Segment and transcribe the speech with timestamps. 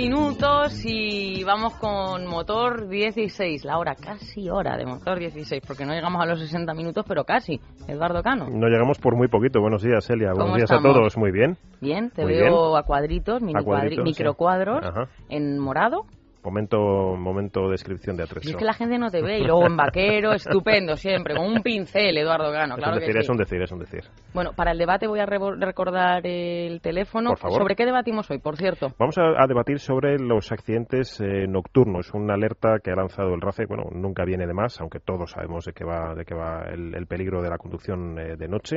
[0.00, 5.92] Minutos y vamos con motor 16, la hora, casi hora de motor 16, porque no
[5.92, 7.60] llegamos a los 60 minutos, pero casi.
[7.86, 8.46] Eduardo Cano.
[8.50, 9.60] No llegamos por muy poquito.
[9.60, 10.32] Buenos días, Elia.
[10.32, 11.18] Buenos días a todos.
[11.18, 11.58] Muy bien.
[11.82, 13.62] Bien, te veo a cuadritos, mini
[14.02, 14.80] microcuadros,
[15.28, 16.06] en morado
[16.42, 18.48] Momento, momento descripción de atrezo.
[18.48, 21.62] es que la gente no te ve y luego en vaquero, estupendo siempre, con un
[21.62, 24.04] pincel, Eduardo Gano, claro es un decir, que Es un decir, es un decir.
[24.32, 27.30] Bueno, para el debate voy a recordar el teléfono.
[27.30, 27.58] Por favor.
[27.58, 28.88] ¿Sobre qué debatimos hoy, por cierto?
[28.98, 33.66] Vamos a, debatir sobre los accidentes eh, nocturnos, una alerta que ha lanzado el RACE,
[33.66, 37.06] bueno, nunca viene de más, aunque todos sabemos de qué va, de qué va el,
[37.06, 38.76] peligro de la conducción eh, de noche,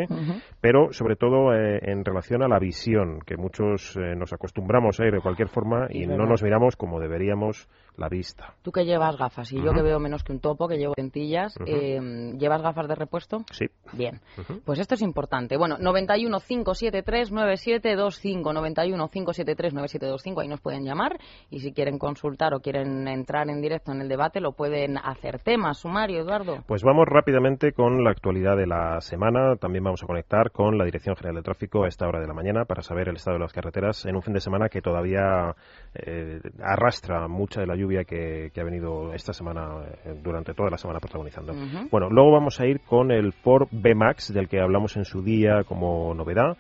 [0.60, 5.14] pero sobre todo eh, en relación a la visión, que muchos nos acostumbramos a ir
[5.14, 8.56] de cualquier forma y no nos miramos como deberíamos tenemos la vista.
[8.62, 11.56] Tú que llevas gafas y yo que veo menos que un topo, que llevo lentillas,
[11.66, 12.00] eh,
[12.38, 13.46] ¿llevas gafas de repuesto?
[13.52, 13.66] Sí.
[13.94, 14.20] Bien.
[14.66, 15.58] Pues esto es importante.
[15.58, 22.54] Bueno, 91 573 9725, 91 573 9725, ahí nos pueden llamar y si quieren consultar
[22.54, 25.40] o quieren entrar en directo en el debate lo pueden hacer.
[25.40, 26.64] Tema, sumario, Eduardo.
[26.68, 29.56] Pues vamos rápidamente con la actualidad de la semana.
[29.58, 32.34] También vamos a conectar con la Dirección General de Tráfico a esta hora de la
[32.34, 35.56] mañana para saber el estado de las carreteras en un fin de semana que todavía
[35.94, 40.78] eh, arrastra mucha de la lluvia que, ha venido esta semana, eh, durante toda la
[40.78, 41.54] semana protagonizando.
[41.92, 45.64] Bueno, luego vamos a ir con el Ford B-Max, del que hablamos en su día
[45.64, 46.58] como novedad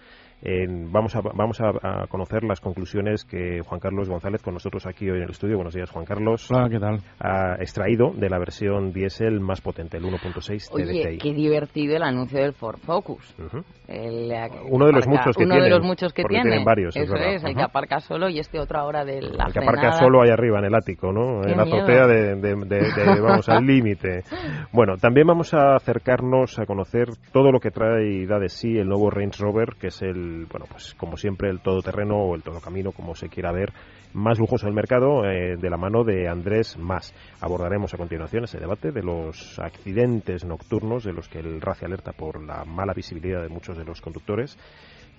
[0.90, 5.18] vamos a, vamos a, conocer las conclusiones que Juan Carlos González, con nosotros aquí hoy
[5.18, 7.00] en el estudio, buenos días Juan Carlos, Hola, ¿qué tal?
[7.20, 12.40] ha extraído de la versión diésel más potente, el 1.6 Oye, qué divertido el anuncio
[12.40, 13.36] del Ford Focus.
[13.38, 16.66] uno de los muchos que uno tienen, de los muchos que tienen.
[16.66, 19.60] varios, Eso es, hay que aparcar solo y este otro ahora de la El que
[19.60, 21.44] aparca solo ahí arriba en el ático, ¿no?
[21.44, 22.34] en la azotea de,
[23.22, 24.24] vamos, al límite.
[24.72, 28.78] Bueno, también vamos a acercarnos a conocer todo lo que trae y da de sí
[28.78, 32.44] el nuevo Range Rover, que es el bueno, pues como siempre, el todoterreno o el
[32.44, 33.72] todocamino, como se quiera ver,
[34.14, 37.14] más lujoso del mercado, eh, de la mano de Andrés Más.
[37.42, 42.12] Abordaremos a continuación ese debate de los accidentes nocturnos, de los que el RACE alerta
[42.12, 44.58] por la mala visibilidad de muchos de los conductores.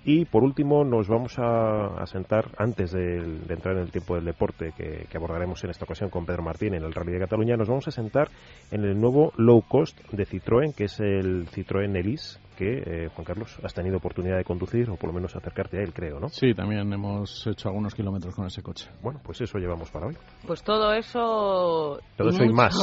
[0.07, 3.17] Y por último, nos vamos a, sentar, antes de,
[3.49, 6.75] entrar en el tiempo del deporte que, que, abordaremos en esta ocasión con Pedro Martín
[6.75, 8.29] en el Rally de Cataluña, nos vamos a sentar
[8.69, 13.25] en el nuevo low cost de Citroën, que es el Citroën Elise, que, eh, Juan
[13.25, 16.29] Carlos, has tenido oportunidad de conducir o por lo menos acercarte a él, creo, ¿no?
[16.29, 18.89] Sí, también hemos hecho algunos kilómetros con ese coche.
[19.01, 20.17] Bueno, pues eso llevamos para hoy.
[20.45, 21.99] Pues todo eso...
[22.15, 22.75] Todo eso y más.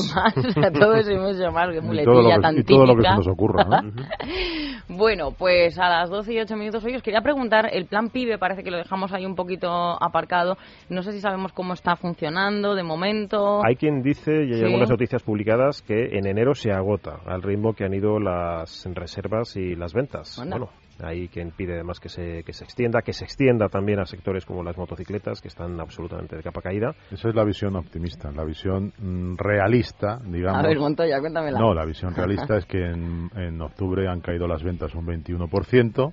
[0.74, 3.64] todo eso y mucho más, que muletilla tan y todo lo que se nos ocurra,
[3.64, 3.92] ¿no?
[4.88, 8.38] bueno, pues a las 12 y 8 minutos hoy os quería preguntar, el plan PIBE
[8.38, 10.56] parece que lo dejamos ahí un poquito aparcado.
[10.88, 13.64] No sé si sabemos cómo está funcionando de momento.
[13.64, 17.72] Hay quien dice, y hay algunas noticias publicadas, que en enero se agota al ritmo
[17.72, 20.36] que han ido las reservas y y las ventas.
[20.36, 20.68] Bueno,
[21.02, 24.44] hay quien pide además que se, que se extienda, que se extienda también a sectores
[24.44, 26.94] como las motocicletas, que están absolutamente de capa caída.
[27.10, 30.64] Esa es la visión optimista, la visión mm, realista, digamos.
[30.64, 31.58] A ver, Montoya, cuéntamela.
[31.58, 36.12] No, la visión realista es que en, en octubre han caído las ventas un 21%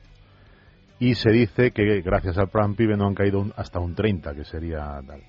[0.99, 4.44] y se dice que gracias al plan PIB no han caído hasta un 30, que
[4.44, 5.22] sería tal.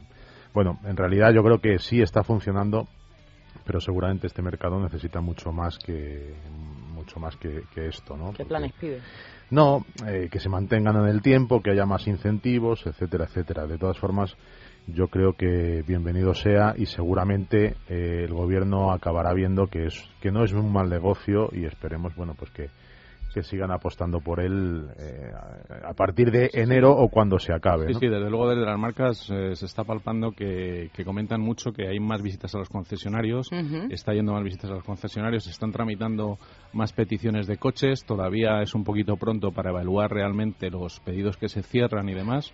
[0.52, 2.88] Bueno, en realidad yo creo que sí está funcionando,
[3.64, 6.34] pero seguramente este mercado necesita mucho más que
[6.92, 8.32] mucho más que, esto, ¿no?
[8.34, 9.00] ¿Qué planes pide?
[9.50, 13.66] No, eh, que se mantengan en el tiempo, que haya más incentivos, etcétera, etcétera.
[13.66, 14.36] De todas formas,
[14.86, 20.30] yo creo que bienvenido sea y seguramente eh, el gobierno acabará viendo que es que
[20.30, 22.70] no es un mal negocio y esperemos, bueno, pues que
[23.32, 25.30] que sigan apostando por él eh,
[25.84, 27.86] a partir de enero o cuando se acabe.
[27.88, 31.88] Sí, sí, desde luego desde las marcas eh, se está palpando que, comentan mucho que
[31.88, 33.48] hay más visitas a los concesionarios,
[33.90, 36.38] está yendo más visitas a los concesionarios, se están tramitando
[36.72, 41.48] más peticiones de coches, todavía es un poquito pronto para evaluar realmente los pedidos que
[41.48, 42.52] se cierran y demás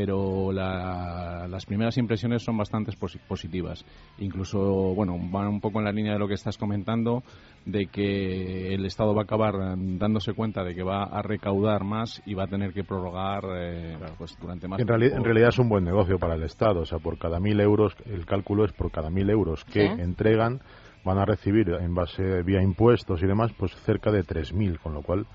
[0.00, 2.92] pero las primeras impresiones son bastante
[3.26, 3.84] positivas.
[4.18, 7.24] Incluso, bueno, van un poco en la línea de lo que estás comentando,
[7.66, 12.22] de que el Estado va a acabar dándose cuenta de que va a recaudar más
[12.26, 15.16] y va a tener que prorrogar eh, pues, durante más en, tiempo.
[15.16, 17.96] en realidad es un buen negocio para el Estado, o sea, por cada mil euros,
[18.06, 20.60] el cálculo es por cada mil euros que entregan,
[21.04, 24.94] van a recibir en base vía impuestos y demás, pues cerca de tres mil, con
[24.94, 25.26] lo cual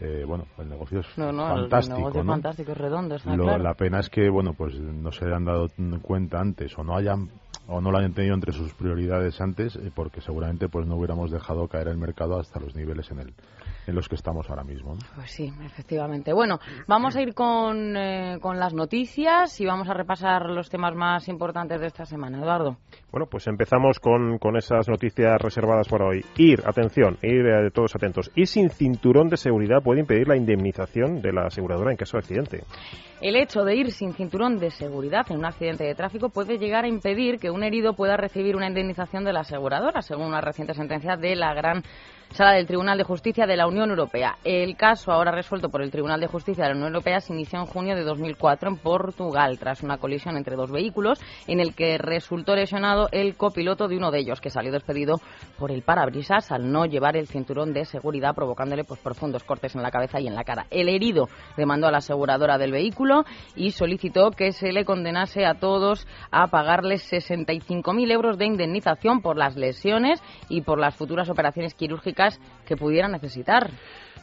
[0.00, 1.96] eh, bueno, el negocio es fantástico.
[1.96, 5.26] El negocio es fantástico, es redondo, está La pena es que, bueno, pues no se
[5.26, 5.68] han dado
[6.02, 7.30] cuenta antes o no hayan
[7.66, 11.30] o no lo hayan tenido entre sus prioridades antes, eh, porque seguramente pues no hubiéramos
[11.30, 13.34] dejado caer el mercado hasta los niveles en el
[13.86, 14.96] en los que estamos ahora mismo.
[15.14, 16.32] Pues sí, efectivamente.
[16.32, 20.94] Bueno, vamos a ir con, eh, con las noticias y vamos a repasar los temas
[20.94, 22.38] más importantes de esta semana.
[22.38, 22.78] Eduardo.
[23.10, 26.24] Bueno, pues empezamos con, con esas noticias reservadas por hoy.
[26.36, 28.30] Ir, atención, ir eh, todos atentos.
[28.34, 32.20] Y sin cinturón de seguridad puede impedir la indemnización de la aseguradora en caso de
[32.20, 32.64] accidente.
[33.24, 36.84] El hecho de ir sin cinturón de seguridad en un accidente de tráfico puede llegar
[36.84, 40.74] a impedir que un herido pueda recibir una indemnización de la aseguradora, según una reciente
[40.74, 41.82] sentencia de la gran
[42.32, 44.38] Sala del Tribunal de Justicia de la Unión Europea.
[44.42, 47.60] El caso, ahora resuelto por el Tribunal de Justicia de la Unión Europea, se inició
[47.60, 51.96] en junio de 2004 en Portugal, tras una colisión entre dos vehículos, en el que
[51.98, 55.20] resultó lesionado el copiloto de uno de ellos, que salió despedido
[55.58, 59.82] por el parabrisas al no llevar el cinturón de seguridad, provocándole pues, profundos cortes en
[59.82, 60.66] la cabeza y en la cara.
[60.70, 63.24] El herido demandó a la aseguradora del vehículo
[63.54, 69.36] y solicitó que se le condenase a todos a pagarles 65.000 euros de indemnización por
[69.36, 72.13] las lesiones y por las futuras operaciones quirúrgicas
[72.66, 73.70] que pudieran necesitar.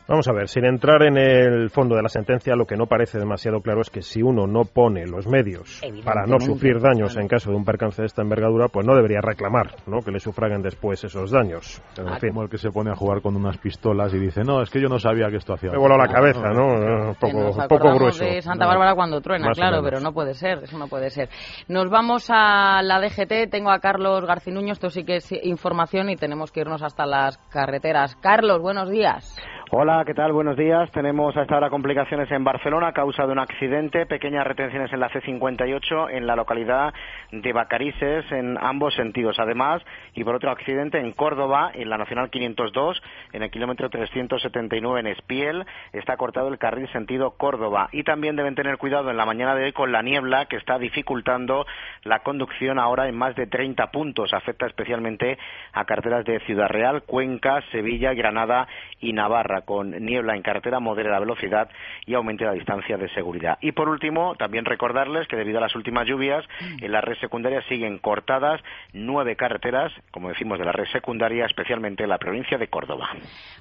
[0.07, 3.19] Vamos a ver, sin entrar en el fondo de la sentencia, lo que no parece
[3.19, 7.27] demasiado claro es que si uno no pone los medios para no sufrir daños en
[7.27, 9.99] caso de un percance de esta envergadura, pues no debería reclamar ¿no?
[9.99, 11.81] que le sufraguen después esos daños.
[11.97, 14.61] En ah, Como el que se pone a jugar con unas pistolas y dice, no,
[14.61, 15.71] es que yo no sabía que esto hacía.
[15.71, 17.09] Me voló la cabeza, ¿no?
[17.09, 18.23] Un poco, poco grueso.
[18.23, 21.29] de Santa Bárbara cuando truena, claro, pero no puede ser, eso no puede ser.
[21.67, 26.15] Nos vamos a la DGT, tengo a Carlos Garcinuño, esto sí que es información y
[26.15, 28.15] tenemos que irnos hasta las carreteras.
[28.17, 29.35] Carlos, buenos días.
[29.73, 30.33] Hola, ¿qué tal?
[30.33, 30.91] Buenos días.
[30.91, 35.09] Tenemos hasta ahora complicaciones en Barcelona a causa de un accidente, pequeñas retenciones en la
[35.09, 36.93] C58 en la localidad
[37.31, 39.39] de Bacarices en ambos sentidos.
[39.39, 39.81] Además,
[40.13, 43.01] y por otro accidente en Córdoba, en la Nacional 502,
[43.31, 47.87] en el kilómetro 379 en Espiel, está cortado el carril sentido Córdoba.
[47.93, 50.79] Y también deben tener cuidado en la mañana de hoy con la niebla que está
[50.79, 51.65] dificultando
[52.03, 54.33] la conducción ahora en más de 30 puntos.
[54.33, 55.37] Afecta especialmente
[55.71, 58.67] a carreteras de Ciudad Real, Cuenca, Sevilla, Granada
[58.99, 61.69] y Navarra con niebla en carretera, modere la velocidad
[62.05, 63.57] y aumente la distancia de seguridad.
[63.61, 66.83] Y por último, también recordarles que debido a las últimas lluvias, mm.
[66.83, 68.61] en la red secundaria siguen cortadas
[68.93, 73.09] nueve carreteras, como decimos, de la red secundaria, especialmente en la provincia de Córdoba.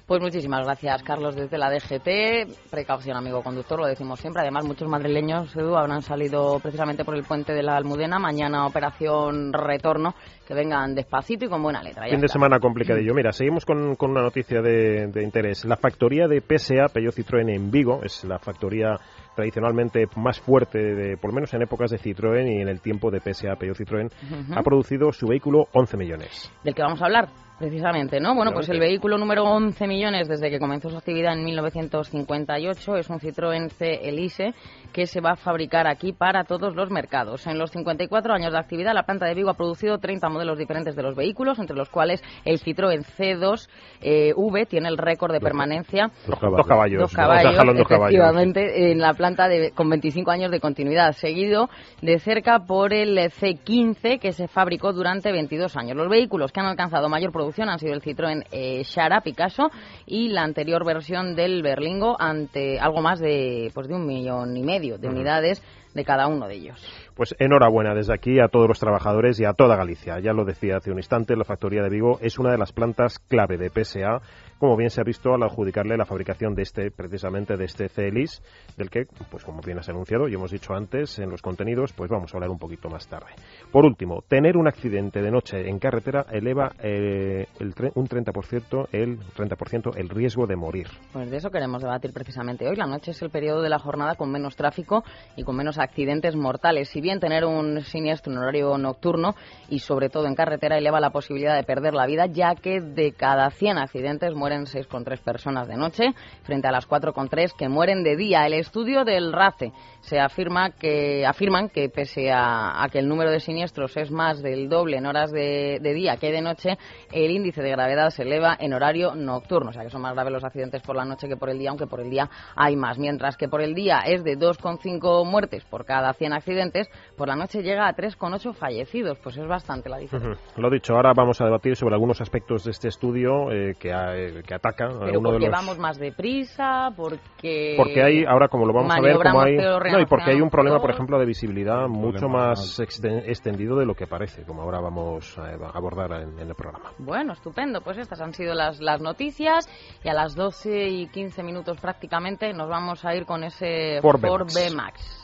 [0.05, 2.69] Pues muchísimas gracias, Carlos, desde la DGT.
[2.69, 4.41] Precaución, amigo conductor, lo decimos siempre.
[4.41, 8.19] Además, muchos madrileños, Edu, habrán salido precisamente por el puente de la Almudena.
[8.19, 10.13] Mañana operación retorno.
[10.47, 12.07] Que vengan despacito y con buena letra.
[12.09, 13.13] fin de semana complicadillo.
[13.13, 15.63] Mira, seguimos con, una noticia de, de interés.
[15.63, 18.97] La factoría de PSA, Peugeot Citroën en Vigo, es la factoría
[19.35, 23.11] tradicionalmente más fuerte, de, por lo menos en épocas de Citroën y en el tiempo
[23.11, 24.09] de PSA, Peugeot Citroën,
[24.55, 26.51] ha producido su vehículo 11 millones.
[26.63, 27.27] ¿Del que vamos a hablar?
[27.61, 28.33] Precisamente, ¿no?
[28.33, 33.07] Bueno, pues el vehículo número 11 millones desde que comenzó su actividad en 1958 es
[33.07, 34.55] un Citroën C Elise
[34.91, 37.45] que se va a fabricar aquí para todos los mercados.
[37.45, 40.95] En los 54 años de actividad, la planta de Vigo ha producido 30 modelos diferentes
[40.95, 43.69] de los vehículos, entre los cuales el Citroën C2
[44.01, 46.09] eh, V tiene el récord de permanencia.
[46.25, 47.01] Dos caballos.
[47.01, 51.69] Dos caballos, efectivamente, en la planta de, con 25 años de continuidad, seguido
[52.01, 55.95] de cerca por el C15 que se fabricó durante 22 años.
[55.95, 59.69] Los vehículos que han alcanzado mayor producción han sido el Citroën eh, Shara Picasso
[60.05, 64.63] y la anterior versión del Berlingo ante algo más de, pues, de un millón y
[64.63, 65.61] medio de unidades
[65.93, 66.81] de cada uno de ellos.
[67.15, 70.19] Pues enhorabuena desde aquí a todos los trabajadores y a toda Galicia.
[70.19, 73.19] Ya lo decía hace un instante, la factoría de Vigo es una de las plantas
[73.19, 74.21] clave de PSA
[74.61, 78.43] como bien se ha visto al adjudicarle la fabricación de este, precisamente de este CELIS,
[78.77, 82.11] del que, pues como bien has anunciado y hemos dicho antes en los contenidos, pues
[82.11, 83.31] vamos a hablar un poquito más tarde.
[83.71, 89.19] Por último, tener un accidente de noche en carretera eleva eh, el un 30%, el
[89.19, 90.89] 30% el riesgo de morir.
[91.11, 92.75] Pues de eso queremos debatir precisamente hoy.
[92.75, 95.03] La noche es el periodo de la jornada con menos tráfico
[95.35, 96.89] y con menos accidentes mortales.
[96.89, 99.33] Si bien tener un siniestro en horario nocturno
[99.69, 103.13] y sobre todo en carretera eleva la posibilidad de perder la vida, ya que de
[103.13, 108.03] cada 100 accidentes mueren mueren 6,3 personas de noche frente a las 4,3 que mueren
[108.03, 108.45] de día.
[108.45, 113.39] El estudio del RACE se afirma que afirman que pese a, que el número de
[113.39, 116.77] siniestros es más del doble en horas de, día que de noche,
[117.11, 120.33] el índice de gravedad se eleva en horario nocturno, o sea que son más graves
[120.33, 122.97] los accidentes por la noche que por el día, aunque por el día hay más.
[122.97, 127.35] Mientras que por el día es de 2,5 muertes por cada 100 accidentes, por la
[127.35, 130.43] noche llega a 3,8 fallecidos, pues es bastante la diferencia.
[130.57, 134.15] Lo dicho, ahora vamos a debatir sobre algunos aspectos de este estudio eh, que ha,
[134.43, 135.59] que ataca Pero uno porque de los...
[135.59, 137.75] vamos más deprisa, porque...
[137.77, 139.55] Porque hay, ahora como lo vamos a ver, como hay...
[139.55, 143.85] No, y porque hay un problema, por ejemplo, de visibilidad mucho más exten- extendido de
[143.85, 146.91] lo que parece, como ahora vamos a abordar en, en el programa.
[146.97, 147.81] Bueno, estupendo.
[147.81, 149.67] Pues estas han sido las, las noticias
[150.03, 154.21] y a las 12 y 15 minutos prácticamente nos vamos a ir con ese Ford
[154.21, 155.20] B-Max.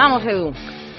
[0.00, 0.50] Vamos, Edu.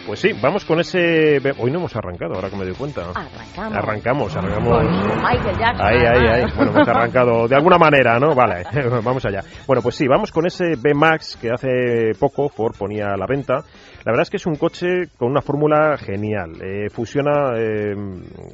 [0.05, 1.38] Pues sí, vamos con ese...
[1.58, 3.01] Hoy no hemos arrancado, ahora que me doy cuenta.
[3.01, 3.75] Arrancamos.
[3.75, 4.84] Arrancamos, arrancamos.
[4.84, 5.88] Michael Jackson.
[5.88, 6.51] Ahí, ahí, ahí.
[6.55, 8.36] Bueno, hemos arrancado de alguna manera, ¿no?
[8.36, 8.63] Vale,
[9.03, 9.41] vamos allá.
[9.65, 13.63] Bueno, pues sí, vamos con ese B-Max que hace poco Ford ponía a la venta.
[14.03, 16.53] La verdad es que es un coche con una fórmula genial.
[16.60, 17.96] Eh, fusiona eh,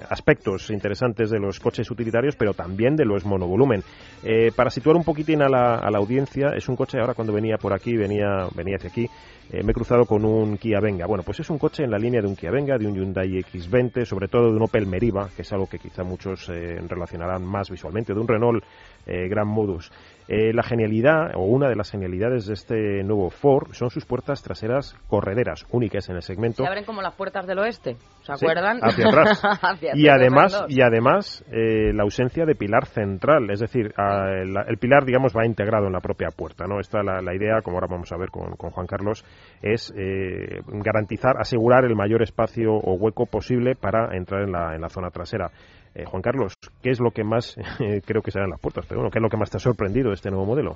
[0.09, 3.81] aspectos interesantes de los coches utilitarios, pero también de los monovolumen.
[4.23, 7.31] Eh, para situar un poquitín a la, a la audiencia, es un coche, ahora cuando
[7.31, 9.07] venía por aquí, venía, venía hacia aquí,
[9.49, 11.07] me he cruzado con un Kia Venga.
[11.07, 13.29] Bueno, pues es un coche en la línea de un Kia Venga, de un Hyundai
[13.29, 17.69] X20, sobre todo de un Opel Meriva, que es algo que quizá muchos relacionarán más
[17.69, 18.61] visualmente, de un Renault
[19.05, 19.89] Gran Modus.
[20.29, 24.43] Eh, la genialidad, o una de las genialidades de este nuevo Ford, son sus puertas
[24.43, 26.63] traseras correderas, únicas en el segmento.
[26.63, 27.95] Se abren como las puertas del oeste,
[28.27, 28.79] ¿se Sí, acuerdan?
[28.81, 29.41] hacia atrás.
[29.63, 34.53] Hacia y además, y además eh, la ausencia de pilar central, es decir, a- el,
[34.67, 36.65] el pilar, digamos, va integrado en la propia puerta.
[36.67, 36.79] ¿no?
[36.79, 39.23] Esta la, la idea, como ahora vamos a ver con, con Juan Carlos,
[39.61, 44.81] es eh, garantizar, asegurar el mayor espacio o hueco posible para entrar en la, en
[44.81, 45.49] la zona trasera.
[45.95, 46.53] Eh, Juan Carlos,
[46.83, 49.23] ¿qué es lo que más, eh, creo que serán las puertas, pero bueno, qué es
[49.23, 50.75] lo que más te ha sorprendido de este nuevo modelo?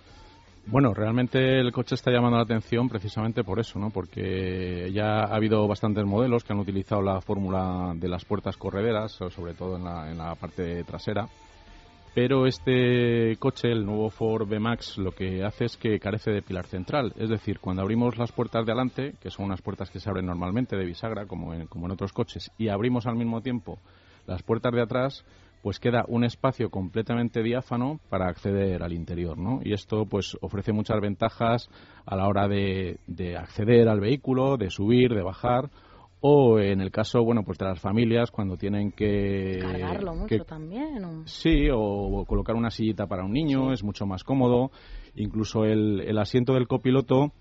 [0.68, 3.90] Bueno, realmente el coche está llamando la atención precisamente por eso, ¿no?
[3.90, 9.12] Porque ya ha habido bastantes modelos que han utilizado la fórmula de las puertas correderas,
[9.12, 9.84] so- sobre todo en
[10.18, 11.28] la, parte trasera.
[12.14, 16.68] Pero este coche, el nuevo Ford B-Max, lo que hace es que carece de pilar
[16.68, 17.14] central.
[17.18, 20.26] Es decir, cuando abrimos las puertas de adelante, que son unas puertas que se abren
[20.26, 23.80] normalmente de bisagra, como como en otros coches, y abrimos al mismo tiempo
[24.28, 25.26] las puertas de atrás,
[25.62, 29.60] pues queda un espacio completamente diáfano para acceder al interior, ¿no?
[29.64, 31.70] Y esto pues ofrece muchas ventajas
[32.06, 35.70] a la hora de, de acceder al vehículo, de subir, de bajar,
[36.20, 39.60] o en el caso, bueno, pues de las familias cuando tienen que...
[39.60, 41.04] Cargarlo mucho que- también.
[41.04, 41.24] ¿o?
[41.26, 44.70] Sí, o colocar una sillita para un niño es mucho más cómodo.
[45.16, 47.32] Incluso el, el asiento del copiloto,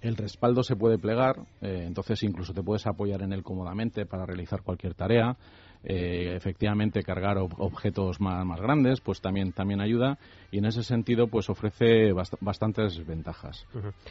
[0.00, 4.26] el respaldo se puede plegar, eh, entonces incluso te puedes apoyar en él cómodamente para
[4.26, 5.36] realizar cualquier tarea.
[5.84, 10.18] Eh, efectivamente, cargar ob- objetos más, más grandes, pues también, también ayuda.
[10.50, 13.66] Y en ese sentido, pues ofrece bast- bastantes ventajas.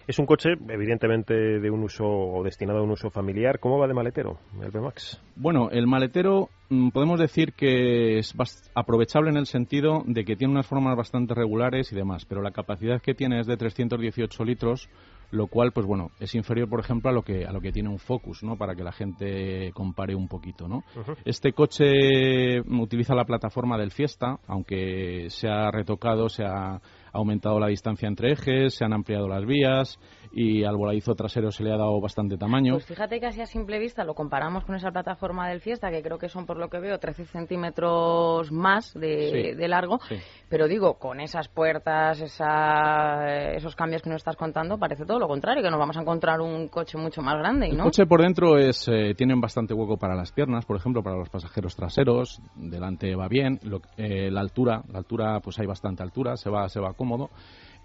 [0.08, 3.60] Es un coche, evidentemente, de un uso o destinado a un uso familiar.
[3.60, 5.22] ¿Cómo va de maletero el B-Max?
[5.36, 8.34] Bueno, el maletero mm, podemos decir que es
[8.74, 12.52] aprovechable en el sentido de que tiene unas formas bastante regulares y demás, pero la
[12.52, 14.90] capacidad que tiene es de 318 litros,
[15.32, 17.90] lo cual, pues bueno, es inferior, por ejemplo, a lo que a lo que tiene
[17.90, 18.58] un Focus, ¿no?
[18.58, 20.84] Para que la gente compare un poquito, ¿no?
[21.26, 26.80] Este coche utiliza la plataforma del Fiesta, aunque se ha retocado, se ha
[27.14, 30.00] aumentado la distancia entre ejes, se han ampliado las vías
[30.32, 32.74] y al voladizo trasero se le ha dado bastante tamaño.
[32.74, 36.02] Pues fíjate que así a simple vista lo comparamos con esa plataforma del Fiesta, que
[36.04, 39.56] creo que son, por lo que veo, 13 centímetros más de, Sí.
[39.56, 40.00] de largo.
[40.08, 40.16] Sí.
[40.50, 45.28] Pero digo, con esas puertas, esa, esos cambios que nos estás contando, parece todo lo
[45.28, 47.86] contrario, que nos vamos a encontrar un coche mucho más grande, El ¿no?
[47.86, 51.30] coche por dentro es eh, tienen bastante hueco para las piernas, por ejemplo, para los
[51.30, 52.42] pasajeros traseros.
[52.56, 53.60] Delante va bien.
[53.64, 57.07] Lo- eh, la altura, la altura, pues hay bastante altura, se va, se va cómodo.
[57.08, 57.32] もの。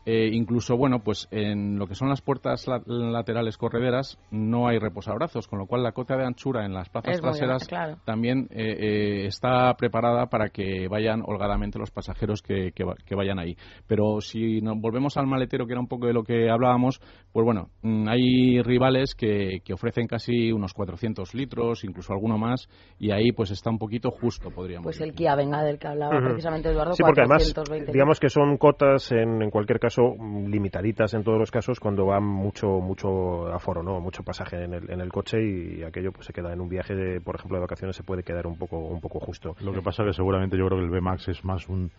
[0.04, 4.78] Eh, incluso, bueno, pues en lo que son las puertas la- laterales correderas no hay
[4.78, 7.98] reposabrazos, con lo cual la cota de anchura en las plazas Es traseras claro.
[8.04, 13.14] también eh, eh, está preparada para que vayan holgadamente los pasajeros que, que va- que
[13.14, 13.56] vayan ahí.
[13.86, 17.00] Pero si nos volvemos al maletero, que era un poco de lo que hablábamos,
[17.32, 22.68] pues bueno, mm, hay rivales que, que ofrecen casi unos 400 litros, incluso alguno más,
[22.98, 25.12] y ahí pues está un poquito justo, podríamos Pues el.
[25.12, 27.92] Kia Venga del que hablaba precisamente Eduardo, Sí, porque además, 420.
[27.92, 32.06] digamos que son cotas en, en cualquier caso mm, limitaditas en todos los casos cuando
[32.06, 34.00] va mucho mucho aforo, ¿no?
[34.00, 36.94] Mucho pasaje en el, en el coche y aquello pues se queda en un viaje,
[36.94, 39.54] de, por ejemplo, de vacaciones se puede quedar un poco un poco justo.
[39.60, 41.90] Lo que pasa que seguramente yo creo que el B-Max es más un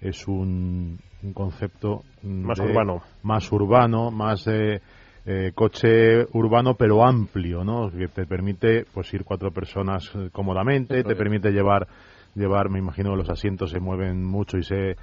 [0.00, 3.02] es un, un concepto mm, Más de- urbano.
[3.22, 4.80] más urbano, más eh,
[5.26, 7.88] eh, coche urbano pero amplio, ¿no?
[7.90, 11.18] Que te permite pues ir cuatro personas eh, cómodamente, Eso te es.
[11.18, 11.86] permite llevar
[12.34, 14.96] llevar, me imagino los asientos se mueven mucho y se,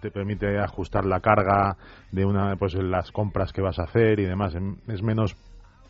[0.00, 1.76] te permite ajustar la carga
[2.12, 4.54] de una pues las compras que vas a hacer y demás.
[4.54, 5.36] Em- Es menos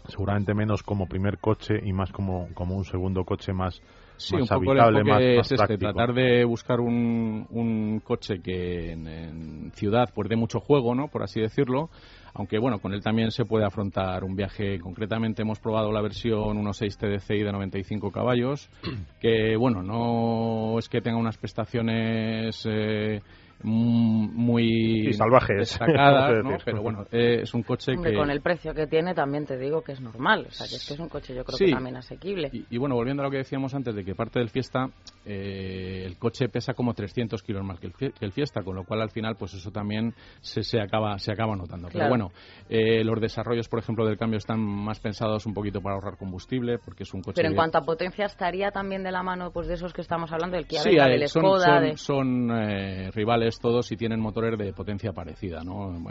[0.09, 3.81] seguramente menos como primer coche y más como como un segundo coche más
[4.21, 9.07] sí, un poco habitable, más, es este, tratar de buscar un, un coche que en,
[9.07, 11.09] en, ciudad pues dé mucho juego, ¿no?
[11.09, 11.91] Por así decirlo.
[12.35, 14.79] Aunque bueno, con él también se puede afrontar un viaje.
[14.79, 18.71] Concretamente hemos probado la versión 1.6 TDCi de 95 caballos,
[19.21, 23.21] que bueno, no es que tenga unas prestaciones eh,
[23.63, 26.57] muy salvajes destacadas, ¿no?
[26.65, 28.15] pero bueno, eh, es un coche que...
[28.15, 30.87] Con el precio que tiene también te digo que es normal, o sea, que es,
[30.87, 32.51] que es un coche yo creo que también asequible.
[32.53, 34.89] Y, bueno, volviendo a lo que decíamos antes de que parte del Fiesta,
[35.27, 37.91] eh, el coche pesa como 300 kilos más que
[38.21, 41.55] el, Fiesta, con lo cual al final pues eso también se, se acaba se acaba
[41.57, 41.89] notando.
[41.93, 42.31] Pero bueno,
[42.69, 46.79] eh, los desarrollos, por ejemplo, del cambio están más pensados un poquito para ahorrar combustible,
[46.79, 47.37] porque es un coche...
[47.37, 50.33] Pero en cuanto a potencia, ¿estaría también de la mano pues de esos que estamos
[50.33, 51.97] hablando, del Kia sí, del son, Skoda?
[51.97, 55.63] Son, rivales todos y tienen motores de potencia parecida.
[55.65, 56.11] ¿no?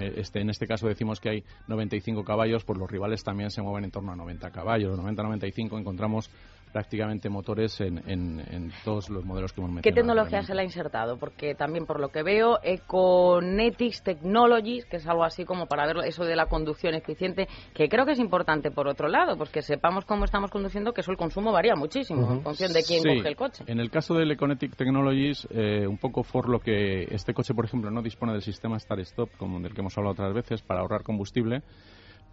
[0.00, 3.84] Este, en este caso decimos que hay 95 caballos, pues los rivales también se mueven
[3.84, 4.98] en torno a 90 caballos.
[4.98, 6.30] 90-95 encontramos
[6.72, 9.82] prácticamente motores en, en, todos los modelos que hemos metido.
[9.82, 11.18] ¿Qué tecnología se le ha insertado?
[11.18, 16.04] Porque también por lo que veo, Econetics Technologies, que es algo así como para ver
[16.06, 19.62] eso de la conducción eficiente, que creo que es importante por otro lado, pues que
[19.62, 23.28] sepamos cómo estamos conduciendo, que eso el consumo varía muchísimo en función de quién coge
[23.28, 23.64] el coche.
[23.66, 27.64] En el caso del Econetic Technologies, eh, un poco for lo que este coche, por
[27.64, 31.02] ejemplo, no dispone del sistema Start-Stop, como del que hemos hablado otras veces, para ahorrar
[31.02, 31.62] combustible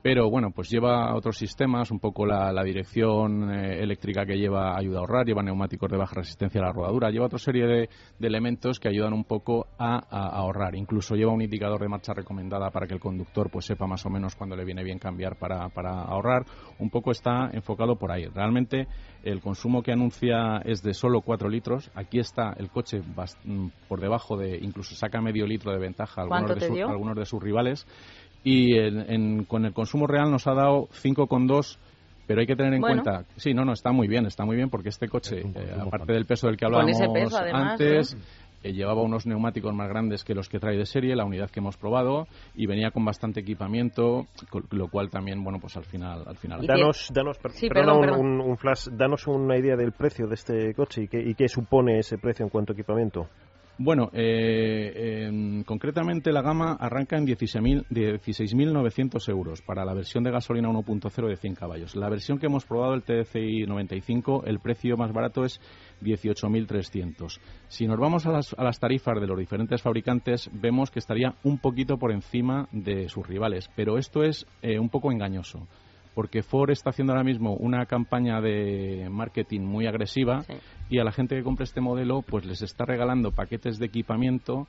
[0.01, 4.97] pero bueno, pues lleva otros sistemas, un poco la, dirección eh, eléctrica que lleva ayuda
[4.97, 7.89] a ahorrar, lleva neumáticos de baja resistencia a la rodadura, lleva otra serie de,
[8.19, 9.97] elementos que ayudan un poco a,
[10.37, 10.75] ahorrar.
[10.75, 14.09] Incluso lleva un indicador de marcha recomendada para que el conductor pues sepa más o
[14.09, 16.45] menos cuándo le viene bien cambiar para, ahorrar.
[16.79, 18.25] Un poco está enfocado por ahí.
[18.27, 18.87] Realmente
[19.23, 21.89] el consumo que anuncia es de solo 4 litros.
[21.95, 23.01] Aquí está el coche
[23.45, 27.87] mm, por debajo de, incluso saca medio litro de ventaja a algunos de sus rivales
[28.43, 31.77] y en, con el consumo real nos ha dado 5,2
[32.27, 34.69] pero hay que tener en cuenta, sí, no, no, está muy bien, está muy bien
[34.69, 36.99] porque este coche, eh, aparte del peso del que hablábamos
[37.53, 38.17] antes,
[38.63, 41.61] eh, llevaba unos neumáticos más grandes que los que trae de serie, la unidad que
[41.61, 44.25] hemos probado, y venía con bastante equipamiento,
[44.71, 46.23] lo cual también, bueno, pues al final...
[46.25, 46.67] Al final.
[46.67, 47.37] Danos, danos
[48.19, 51.99] Un, flash, danos una idea del precio de este coche y qué, y qué supone
[51.99, 53.29] ese precio en cuanto a equipamiento.
[53.79, 61.27] Bueno, eh, concretamente la gama arranca en 16.900 euros para la versión de gasolina 1.0
[61.27, 61.95] de 100 caballos.
[61.95, 65.61] La versión que hemos probado, el TDCi 95, el precio más barato es
[66.01, 67.39] 18.300.
[67.67, 71.35] Si nos vamos a las, a las, tarifas de los diferentes fabricantes, vemos que estaría
[71.43, 75.67] un poquito por encima de sus rivales, pero esto es eh, un poco engañoso
[76.17, 80.43] porque Ford está haciendo ahora mismo una campaña de marketing muy agresiva
[80.89, 84.67] y a la gente que compre este modelo pues les está regalando paquetes de equipamiento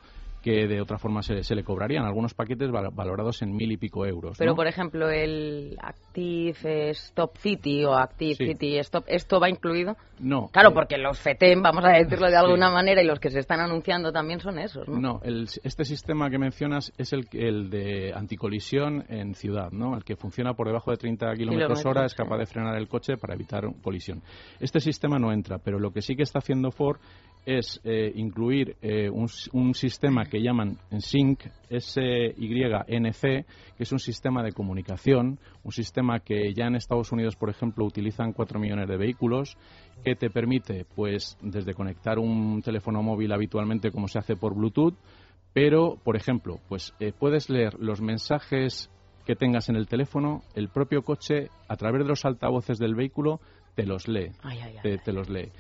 [0.49, 4.39] que de otra forma se, le cobrarían algunos paquetes valorados en mil y pico euros.
[4.39, 9.97] Pero, por ejemplo, el Active Stop City o Active City Stop, ¿esto va incluido?
[10.21, 10.49] No.
[10.49, 13.61] Claro, porque los FETEM, vamos a decirlo de alguna manera, y los que se están
[13.61, 14.99] anunciando también son esos, ¿no?
[14.99, 19.97] No, este sistema que mencionas es el, el de anticolisión en ciudad, ¿no?
[19.97, 23.19] El que funciona por debajo de 30 kilómetros hora, es capaz de frenar el coche
[23.19, 24.23] para evitar colisión.
[24.61, 26.99] Este sistema no entra, pero lo que sí que está haciendo Ford
[27.49, 34.43] es eh, incluir eh, un, un, sistema que llaman SYNC, S-Y-N-C, que es un sistema
[34.43, 38.99] de comunicación, un sistema que ya en Estados Unidos, por ejemplo, utilizan 4 millones de
[38.99, 39.57] vehículos,
[40.05, 44.95] que te permite, pues, desde conectar un teléfono móvil habitualmente como se hace por Bluetooth,
[45.55, 48.91] pero, por ejemplo, pues eh, puedes leer los mensajes
[49.25, 53.41] que tengas en el teléfono, el propio coche, a través de los altavoces del vehículo,
[53.75, 54.33] te los lee.
[54.83, 55.51] te, los lee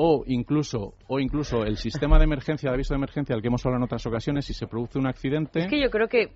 [0.00, 3.64] o incluso o incluso el sistema de emergencia, de aviso de emergencia al que hemos
[3.66, 5.60] hablado en otras ocasiones, si se produce un accidente.
[5.60, 6.30] Es que yo creo que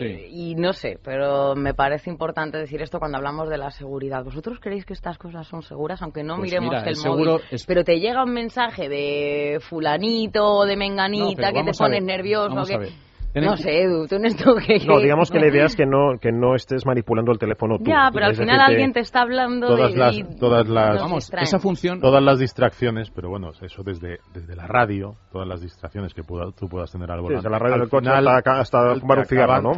[0.00, 4.24] eh, y no sé, pero me parece importante decir esto cuando hablamos de la seguridad.
[4.24, 6.02] ¿Vosotros creéis que estas cosas son seguras?
[6.02, 7.40] Aunque no pues miremos el móvil.
[7.66, 12.64] Pero te llega un mensaje de fulanito o de menganita que te pones nervioso.
[12.64, 13.07] Que...
[13.46, 14.78] No sé, Edu, tú en esto que...
[14.86, 17.84] No, digamos que la idea es que no, que no estés manipulando el teléfono tú.
[17.84, 19.98] Ya, pero al final alguien te está hablando todas de...
[19.98, 21.00] Las, todas las...
[21.00, 22.00] Vamos, esa función...
[22.00, 26.68] Todas las distracciones, pero bueno, eso desde, desde la radio, todas las distracciones que tú
[26.68, 27.36] puedas tener al volante.
[27.36, 29.72] desde la radio del coche hasta, hasta fumar un cigarro, ¿no?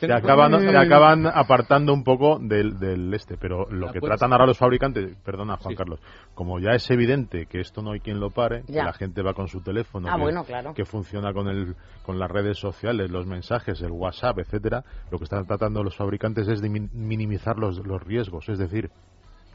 [0.00, 4.58] Te acaban, acaban apartando un poco del, del este, pero lo que tratan ahora los
[4.58, 6.00] fabricantes, perdona Juan Carlos,
[6.34, 9.34] como ya es evidente que esto no hay quien lo pare, que la gente va
[9.34, 13.80] con su teléfono, ah, que, que, funciona con el con las redes sociales, los mensajes,
[13.82, 18.48] el WhatsApp, etcétera, lo que están tratando los fabricantes es de minimizar los, los riesgos,
[18.48, 18.90] es decir,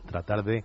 [0.05, 0.63] tratar de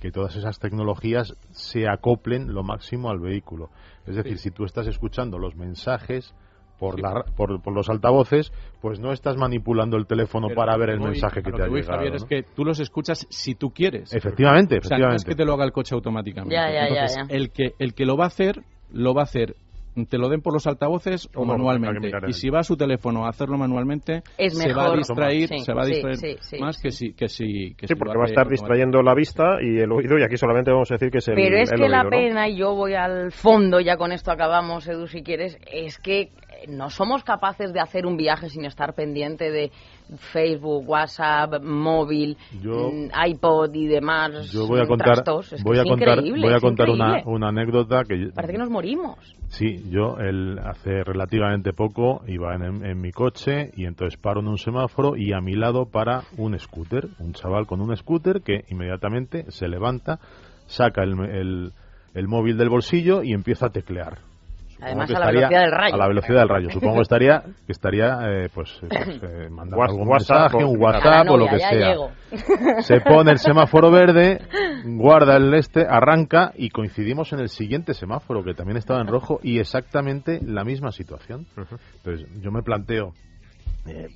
[0.00, 3.70] que todas esas tecnologías se acoplen lo máximo al vehículo.
[4.06, 6.34] Es decir, si tú estás escuchando los mensajes
[6.78, 11.42] por, la, por, los altavoces, pues no estás manipulando el teléfono para ver el mensaje
[11.42, 11.96] que te ha llegado.
[11.96, 14.12] Javier, es que tú los escuchas si tú quieres.
[14.14, 15.12] Efectivamente, efectivamente.
[15.12, 16.54] no es que te lo haga el coche automáticamente.
[16.54, 18.62] Ya, ya, Entonces, El, que, el que lo va a hacer,
[18.92, 19.56] lo va a hacer
[20.04, 22.10] te lo den por los altavoces o, manualmente.
[22.28, 25.82] Y si va a su teléfono a hacerlo manualmente, se va a distraer, se va
[25.82, 29.14] a distraer más que si que si que Sí, porque va a estar distrayendo la
[29.14, 31.70] vista y el oído y aquí solamente vamos a decir que es el Pero es
[31.70, 35.56] que la pena y yo voy al fondo, ya con esto acabamos, Edu, si quieres,
[35.70, 36.30] es que
[36.68, 39.70] no somos capaces de hacer un viaje sin estar pendiente de
[40.16, 44.50] Facebook, WhatsApp, móvil, mm, iPod y demás.
[44.52, 45.22] Yo voy a contar,
[45.64, 49.18] voy, a contar voy a contar una, una, anécdota que parece que nos morimos.
[49.56, 54.58] Sí, yo el, hace relativamente poco iba en, mi coche y entonces paro en un
[54.58, 59.50] semáforo y a mi lado para un scooter, un chaval con un scooter que inmediatamente
[59.50, 60.20] se levanta,
[60.66, 61.72] saca el, el,
[62.12, 64.18] el móvil del bolsillo y empieza a teclear
[64.80, 65.94] Además, a la velocidad del rayo.
[65.94, 66.70] A la velocidad del rayo.
[66.70, 71.30] Supongo que estaría, que estaría eh, pues, eh, pues eh, mandando algún mensaje, un WhatsApp
[71.30, 72.82] o lo que sea.
[72.82, 74.40] Se pone el semáforo verde,
[74.84, 79.40] guarda el este, arranca y coincidimos en el siguiente semáforo que también estaba en rojo
[79.42, 81.46] y exactamente la misma situación.
[81.56, 83.12] Entonces, yo me planteo,
[83.86, 84.08] eh,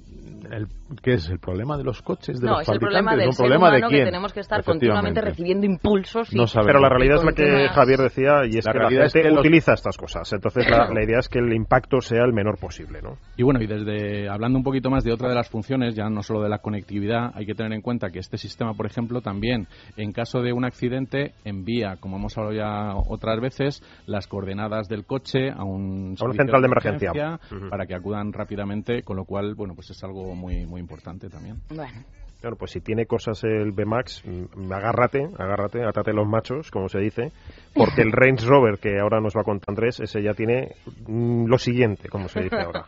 [0.50, 0.66] el,
[1.02, 3.70] ¿Qué es el problema de los coches, de no, los es El problema del problema
[3.70, 6.32] de que tenemos que estar continuamente recibiendo impulsos.
[6.34, 9.74] No Pero la realidad es la que Javier decía y es que la gente utiliza
[9.74, 10.32] estas cosas.
[10.32, 13.00] Entonces la, idea es que el impacto sea el menor posible.
[13.02, 13.16] ¿no?
[13.36, 16.22] Y bueno, y desde hablando un poquito más de otra de las funciones, ya no
[16.22, 19.68] solo de la conectividad, hay que tener en cuenta que este sistema, por ejemplo, también
[19.96, 25.04] en caso de un accidente envía, como hemos hablado ya otras veces, las coordenadas del
[25.04, 29.74] coche a un, a central de emergencia, para que acudan rápidamente, con lo cual bueno,
[29.74, 31.60] pues es algo muy, muy importante también.
[31.68, 32.04] Bueno.
[32.40, 36.98] Claro, pues si tiene cosas el B-Max, mm, agárrate, agárrate, atate los machos, como se
[36.98, 37.32] dice,
[37.74, 40.74] porque el Range Rover que ahora nos va a contar Andrés, ese ya tiene
[41.06, 42.86] mm, lo siguiente, como se dice ahora.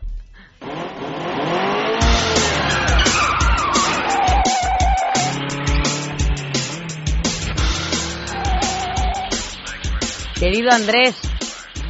[10.41, 11.21] Querido Andrés.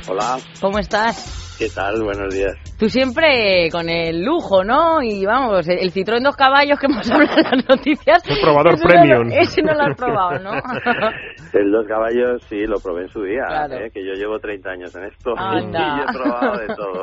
[0.08, 0.38] Hola.
[0.60, 1.41] ¿Cómo estás?
[1.62, 2.02] ¿Qué tal?
[2.02, 2.56] Buenos días.
[2.76, 5.00] Tú siempre con el lujo, ¿no?
[5.00, 8.28] Y vamos, el Citroën dos caballos que hemos hablado en las noticias.
[8.28, 9.30] El probador premium.
[9.30, 10.50] ese no lo has probado, ¿no?
[11.52, 13.90] el dos caballos sí, lo probé en su día, ¿eh?
[13.94, 17.02] que yo llevo 30 años en esto y he probado de todo.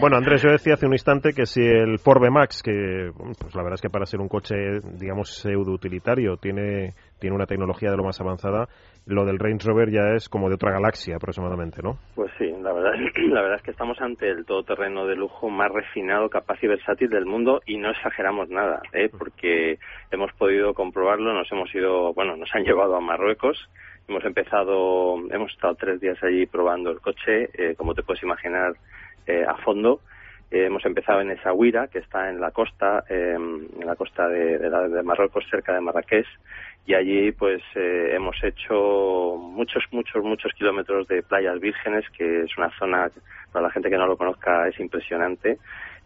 [0.00, 3.62] Bueno, Andrés, yo decía hace un instante que si el Ford Max, que pues la
[3.62, 4.56] verdad es que para ser un coche,
[4.98, 8.66] digamos, pseudo utilitario, tiene, tiene una tecnología de lo más avanzada,
[9.06, 11.98] lo del Range Rover ya es como de otra galaxia aproximadamente, ¿no?
[12.14, 16.58] Pues sí, la verdad, es que estamos ante el todoterreno de lujo más refinado, capaz
[16.62, 19.08] y versátil del mundo y no exageramos nada, ¿eh?
[19.16, 19.78] porque
[20.10, 23.70] hemos podido comprobarlo, nos hemos ido, bueno, nos han llevado a Marruecos,
[24.08, 28.74] hemos empezado, hemos estado tres días allí probando el coche, eh, como te puedes imaginar,
[29.26, 30.00] eh, a fondo.
[30.50, 35.02] Eh, hemos empezado en Essaouira, que está en la costa, en la costa de, de
[35.02, 36.26] Marruecos, cerca de Marrakech,
[36.86, 42.56] y allí pues eh, hemos hecho muchos muchos muchos kilómetros de playas vírgenes que es
[42.56, 43.10] una zona
[43.52, 45.58] para la gente que no lo conozca es impresionante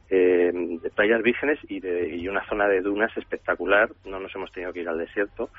[0.08, 3.90] eh, de playas vírgenes y, de, y una zona de dunas espectacular.
[4.04, 5.50] No nos hemos tenido que ir al desierto.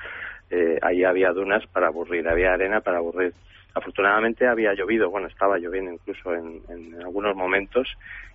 [0.50, 3.32] Eh, ahí había dunas para aburrir había arena para aburrir.
[3.74, 7.88] Afortunadamente había llovido bueno estaba lloviendo incluso en, en algunos momentos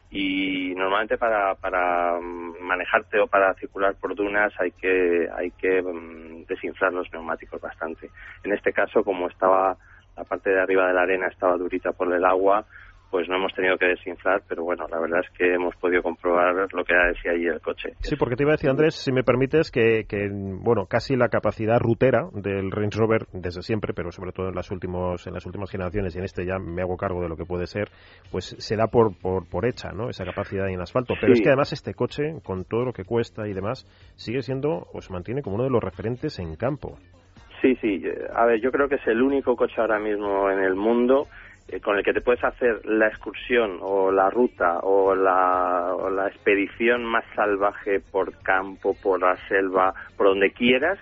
[0.09, 2.17] y normalmente para, para
[2.61, 8.09] manejarte o para circular por dunas hay que hay que mm, desinflar los neumáticos bastante.
[8.43, 9.77] En este caso, como estaba
[10.15, 12.65] la parte de arriba de la arena estaba durita por el agua,
[13.09, 16.53] pues no hemos tenido que desinflar, pero bueno, la verdad es que hemos podido comprobar
[16.73, 17.93] lo que decía allí el coche.
[18.01, 21.29] Sí, porque te iba a decir, Andrés, si me permites, que, que, bueno, casi la
[21.29, 25.45] capacidad rutera del Range Rover desde siempre, pero sobre todo en las, últimos, en las
[25.45, 27.89] últimas generaciones, y en este ya me hago cargo de lo que puede ser,
[28.31, 30.09] pues se da por, por, por hecha, ¿no?
[30.09, 31.13] Esa capacidad en asfalto.
[31.19, 34.87] Pero es que además este coche, con todo lo que cuesta y demás, sigue siendo,
[34.93, 36.97] o se mantiene como uno de los referentes en campo.
[37.61, 38.03] Sí, sí.
[38.35, 41.27] A ver, yo creo que es el único coche ahora mismo en el mundo
[41.69, 46.09] eh, con el que te puedes hacer la excursión o la ruta o la, o
[46.09, 50.97] la expedición más salvaje por campo, por la selva, por donde quieras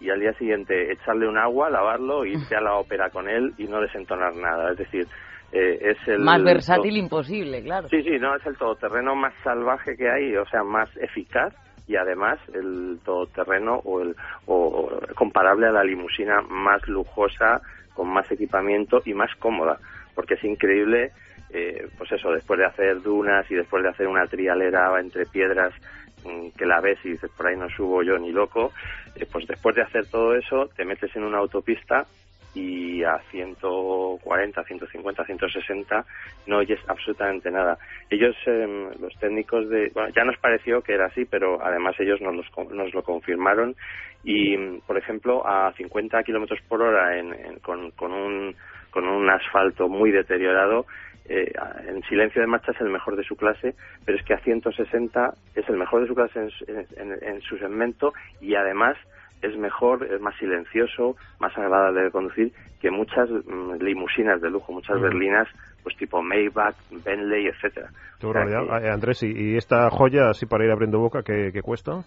[0.00, 3.64] y al día siguiente echarle un agua, lavarlo, irte a la ópera con él y
[3.64, 4.72] no desentonar nada.
[4.72, 5.06] Es decir,
[5.52, 6.20] eh, es el...
[6.20, 7.88] Más versátil imposible, claro.
[7.88, 11.54] Sí, sí, no, es el todoterreno más salvaje que hay, o sea, más eficaz
[11.86, 17.60] y además el todoterreno o, el, o comparable a la limusina más lujosa,
[17.94, 19.78] con más equipamiento y más cómoda
[20.16, 21.12] porque es increíble,
[21.50, 25.72] eh, pues eso, después de hacer dunas y después de hacer una trialera entre piedras
[26.24, 28.72] mm, que la ves y dices, por ahí no subo yo ni loco,
[29.14, 32.06] eh, pues después de hacer todo eso, te metes en una autopista
[32.56, 36.04] y a 140, 150, 160
[36.46, 37.76] no oyes absolutamente nada.
[38.08, 42.20] Ellos, em, los técnicos de, bueno, ya nos pareció que era así, pero además ellos
[42.22, 42.34] nos,
[42.70, 43.76] nos lo confirmaron
[44.24, 48.56] y, por ejemplo, a 50 kilómetros por hora en, con, con, un,
[48.96, 50.86] con un asfalto muy deteriorado,
[51.28, 51.52] eh,
[51.86, 53.74] en silencio de marcha es el mejor de su clase,
[54.06, 56.48] pero es que a 160 es el mejor de su clase
[56.96, 58.96] en su segmento y además
[59.42, 64.72] es mejor, es más silencioso, más agradable de conducir que muchas mm, limusinas de lujo,
[64.72, 65.46] muchas berlinas,
[65.82, 67.90] pues tipo Maybach, Bentley, etcétera.
[68.22, 72.02] Eh, Andrés, ¿y esta joya, así para ir abriendo boca, qué, cuesta?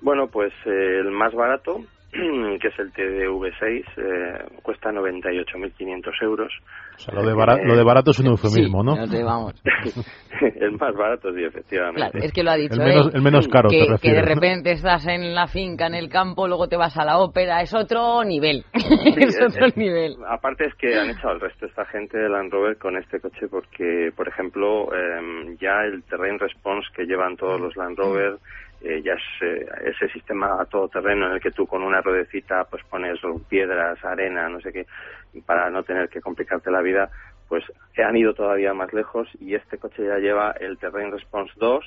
[0.00, 1.80] Bueno, pues eh, el más barato,
[2.60, 6.52] que es el TDV6, eh, cuesta 98.500 euros.
[6.94, 8.94] O sea, lo de, barato, lo de barato es un eufemismo, ¿no?
[9.24, 9.54] vamos.
[10.40, 12.10] el más barato, sí, efectivamente.
[12.10, 14.22] Claro, es que lo ha dicho el menos, el menos caro, que, te que de
[14.22, 17.72] repente estás en la finca, en el campo, luego te vas a la ópera, es
[17.74, 18.64] otro nivel.
[18.74, 20.16] es, otro nivel.
[20.28, 23.48] Aparte es que han echado el resto esta gente de Land Rover con este coche
[23.50, 28.36] porque, por ejemplo, eh, ya el terrain response que llevan todos los Land Rover
[28.84, 32.00] eh, ya es eh, ese sistema a todo terreno en el que tú con una
[32.00, 33.18] ruedecita pues pones
[33.48, 34.86] piedras, arena, no sé qué,
[35.46, 37.10] para no tener que complicarte la vida,
[37.48, 37.64] pues
[37.98, 41.84] han ido todavía más lejos y este coche ya lleva el Terrain Response 2,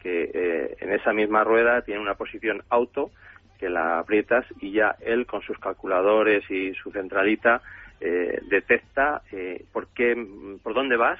[0.00, 3.10] que eh, en esa misma rueda tiene una posición auto
[3.58, 7.60] que la aprietas y ya él con sus calculadores y su centralita
[8.00, 10.14] eh, detecta eh, por qué,
[10.62, 11.18] por dónde vas,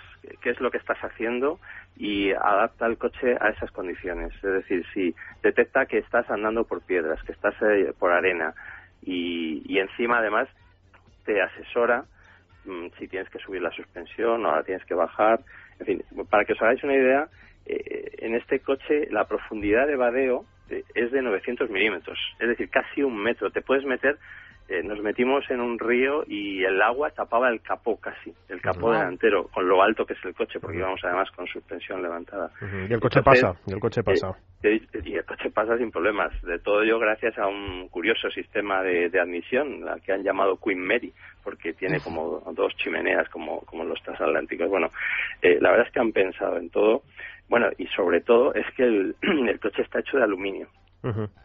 [0.51, 1.59] es lo que estás haciendo
[1.97, 4.33] y adapta el coche a esas condiciones.
[4.37, 8.55] Es decir, si detecta que estás andando por piedras, que estás eh, por arena
[9.03, 10.49] y, encima además
[11.25, 12.05] te asesora
[12.65, 15.41] mm, si tienes que subir la suspensión o la tienes que bajar.
[15.81, 17.29] En fin, para que os hagáis una idea,
[17.71, 20.47] en este coche la profundidad de vadeo
[20.95, 23.51] es de 900 milímetros, es decir, casi un metro.
[23.51, 24.19] Te puedes meter
[24.69, 28.93] eh, nos metimos en un río y el agua tapaba el capó casi, el capó
[28.93, 32.51] delantero, con lo alto que es el coche, porque íbamos además con suspensión levantada.
[32.87, 34.37] Y el coche pasa, y el coche pasa.
[34.63, 36.31] Eh, y el coche pasa sin problemas.
[36.43, 40.87] De todo ello gracias a un curioso sistema de, admisión, la que han llamado Queen
[40.87, 44.69] Mary, porque tiene como dos chimeneas como, como los transatlánticos.
[44.69, 44.91] Bueno,
[45.41, 47.05] eh, la verdad es que han pensado en todo.
[47.49, 49.17] Bueno, y sobre todo es que el,
[49.49, 50.69] el coche está hecho de aluminio.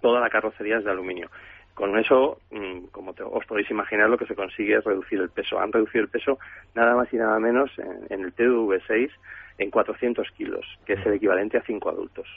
[0.02, 1.30] Toda la carrocería es de aluminio.
[1.74, 5.60] Con eso, mm, como os podéis imaginar, lo que se consigue es reducir el peso.
[5.60, 6.38] Han reducido el peso
[6.76, 7.72] nada más y nada menos
[8.10, 9.10] en, el TW6
[9.58, 12.28] en 400 kilos, que es el equivalente a cinco adultos.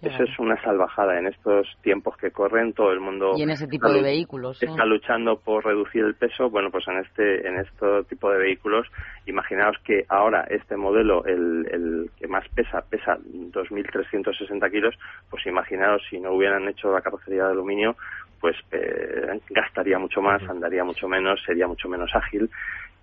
[0.00, 2.72] Eso es una salvajada en estos tiempos que corren.
[2.72, 6.48] Todo el mundo y en ese tipo de vehículos está luchando por reducir el peso.
[6.48, 8.86] Bueno, pues en este en este tipo de vehículos,
[9.26, 14.94] imaginaos que ahora este modelo, el, el que más pesa, pesa 2.360 kilos.
[15.28, 17.96] Pues imaginaos si no hubieran hecho la carrocería de aluminio,
[18.42, 22.50] pues eh, gastaría mucho más, andaría mucho menos, sería mucho menos ágil.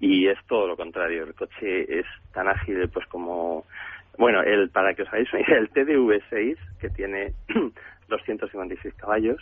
[0.02, 1.24] Y es todo lo contrario.
[1.24, 3.66] El coche es tan ágil pues como
[4.20, 7.32] bueno, el para que os hagáis una idea, el TDV6 que tiene
[8.10, 9.38] 256 caballos,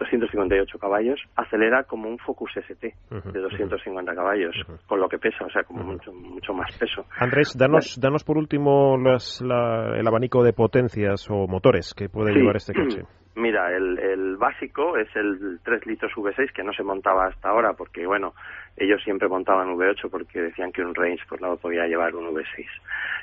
[0.00, 2.94] 258 caballos, acelera como un Focus ST
[3.32, 4.54] de 250 caballos,
[4.86, 7.06] con lo que pesa, o sea, como mucho, mucho más peso.
[7.18, 12.56] Andrés, danos, danos por último las, el abanico de potencias o motores que puede llevar
[12.56, 13.02] este coche.
[13.36, 17.74] Mira, el, el básico es el 3 litros V6 que no se montaba hasta ahora
[17.74, 18.34] porque, bueno,
[18.76, 22.66] ellos siempre montaban V8 porque decían que un Range pues no podía llevar un V6.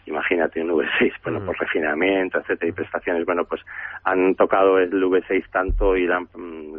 [0.05, 3.25] Imagínate un V6, bueno, por refinamiento, etcétera, y prestaciones.
[3.25, 3.61] Bueno, pues
[4.03, 6.27] han tocado el V6 tanto y le han,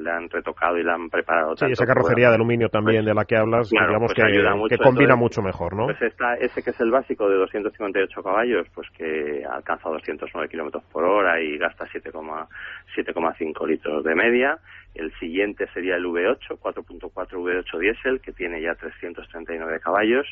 [0.02, 1.66] le han retocado y le han preparado tanto.
[1.66, 4.82] Sí, esa carrocería de aluminio también pues, de la que hablas, digamos pues que, que
[4.82, 5.86] combina mucho mejor, ¿no?
[5.86, 10.82] Pues está ese que es el básico de 258 caballos, pues que alcanza 209 kilómetros
[10.92, 14.58] por hora y gasta 7,5 litros de media
[14.94, 20.26] el siguiente sería el V8, 4.4 V8 diésel, que tiene ya 339 caballos,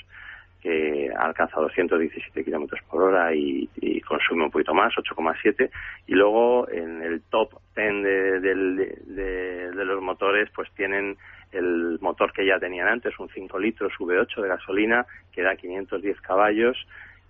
[0.62, 3.68] que alcanza 217 kilómetros por hora y,
[4.06, 5.70] consume un poquito más, 8,7.
[6.06, 11.16] Y luego en el top 10 de, los motores, pues tienen
[11.50, 16.20] el motor que ya tenían antes, un 5 litros V8 de gasolina, que da 510
[16.20, 16.76] caballos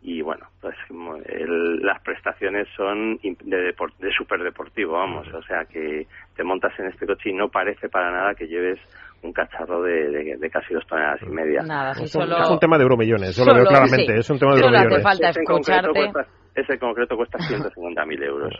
[0.03, 6.43] y bueno, pues las prestaciones son de, de super deportivo, vamos, o sea que te
[6.43, 8.81] montas en este coche y no parece para nada que lleves
[9.23, 11.63] un cacharro de, de, casi dos toneladas y media.
[11.63, 14.93] Nada, es, un, tema de euromillones, yo lo veo claramente, es un tema de euromillones.
[14.93, 16.13] Hace falta escucharte
[16.55, 18.53] ese concreto cuesta 150.000 euros.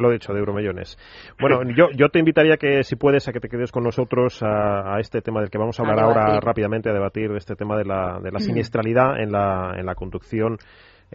[0.00, 0.96] lo, he dicho, de euromillones.
[1.40, 4.98] Bueno, yo, yo te invitaría que, si puedes, a que te quedes con nosotros a,
[4.98, 8.18] este tema del que vamos a hablar ahora rápidamente, a debatir este tema de la,
[8.22, 10.58] de la siniestralidad en la, en la conducción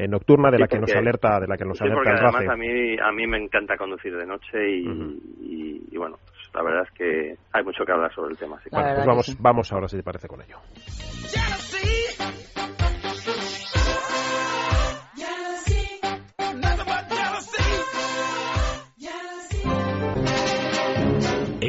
[0.07, 2.99] nocturna de la que nos alerta de la que nos alerta el además a mí
[2.99, 7.63] a mí me encanta conducir de noche y, bueno pues la verdad es que hay
[7.63, 10.57] mucho que hablar sobre el tema pues vamos vamos ahora si te parece con ello.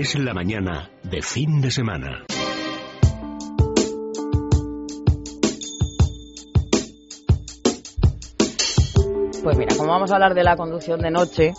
[0.00, 2.24] Es la mañana de fin de semana.
[9.42, 11.52] Pues mira, como vamos a hablar de la conducción de noche,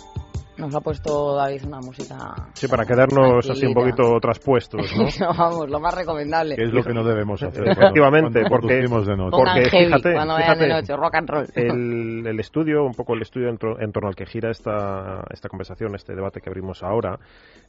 [0.60, 2.16] nos ha puesto David una música.
[2.52, 5.34] Sí, para quedarnos así un poquito traspuestos, ¿no?
[5.36, 6.56] vamos, lo más recomendable.
[6.56, 7.68] Que es lo que no debemos hacer.
[7.68, 9.30] Efectivamente, porque, de noche.
[9.30, 11.46] porque fíjate, cuando de noche, rock and roll.
[11.54, 15.48] El, el, estudio, un poco el estudio en, en, torno al que gira esta, esta
[15.48, 17.18] conversación, este debate que abrimos ahora,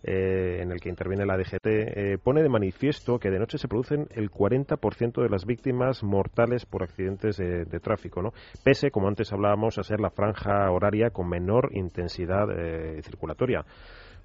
[0.03, 3.67] eh, en el que interviene la DGT, eh, pone de manifiesto que de noche se
[3.67, 8.31] producen el 40% de las víctimas mortales por accidentes de, de, tráfico, ¿no?
[8.63, 13.65] Pese, como antes hablábamos, a ser la franja horaria con menor intensidad eh, circulatoria.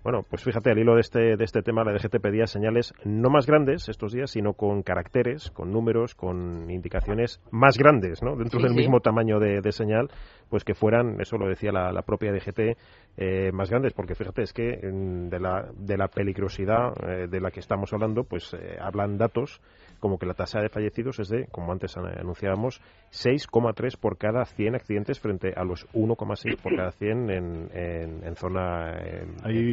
[0.07, 3.29] Bueno, pues fíjate, al hilo de este, de este tema, la DGT pedía señales no
[3.29, 8.37] más grandes estos días, sino con caracteres, con números, con indicaciones más grandes, ¿no?
[8.37, 10.09] Dentro del mismo tamaño de, señal,
[10.49, 12.77] pues que fueran, eso lo decía la, propia DGT,
[13.17, 17.51] eh, más grandes, porque fíjate, es que de, la, de la peligrosidad eh, de la
[17.51, 19.61] que estamos hablando, pues eh, hablan datos
[20.01, 22.81] como que la tasa de fallecidos es de, como antes anunciábamos,
[23.13, 28.95] 6,3 por cada 100 accidentes frente a los 1,6 por cada 100 en, en, zona,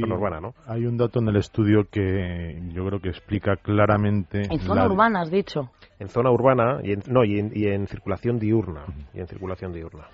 [0.07, 0.53] urbana, ¿no?
[0.65, 4.43] Hay un dato en el estudio que yo creo que explica claramente...
[4.49, 5.69] En zona urbana, has dicho.
[5.99, 8.85] En zona urbana y en, no, y en, circulación diurna.
[9.13, 10.07] Y en circulación diurna.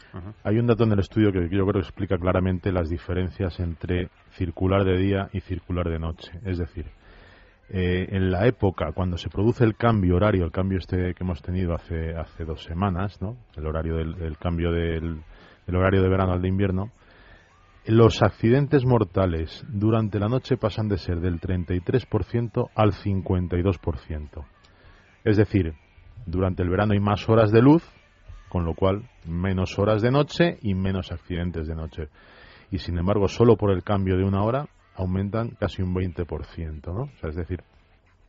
[0.43, 4.09] Hay un dato en el estudio que yo creo que explica claramente las diferencias entre
[4.31, 6.31] circular de día y circular de noche.
[6.45, 6.85] Es decir,
[7.71, 11.39] eh, en la época cuando se produce el cambio horario, el cambio este que hemos
[11.43, 13.37] tenido hace, hace dos semanas, ¿no?
[13.55, 15.21] el horario del cambio del,
[15.67, 16.89] horario de verano al de invierno,
[17.85, 24.45] los accidentes mortales durante la noche pasan de ser del 33% al 52%.
[25.29, 25.73] Es decir,
[26.25, 27.83] durante el verano hay más horas de luz,
[28.49, 32.07] con lo cual menos horas de noche y menos accidentes de noche.
[32.71, 37.03] Y sin embargo, solo por el cambio de una hora aumentan casi un 20%, ¿no?
[37.03, 37.61] O sea, es decir,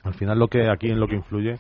[0.03, 1.59] al final lo que aquí en lo que influye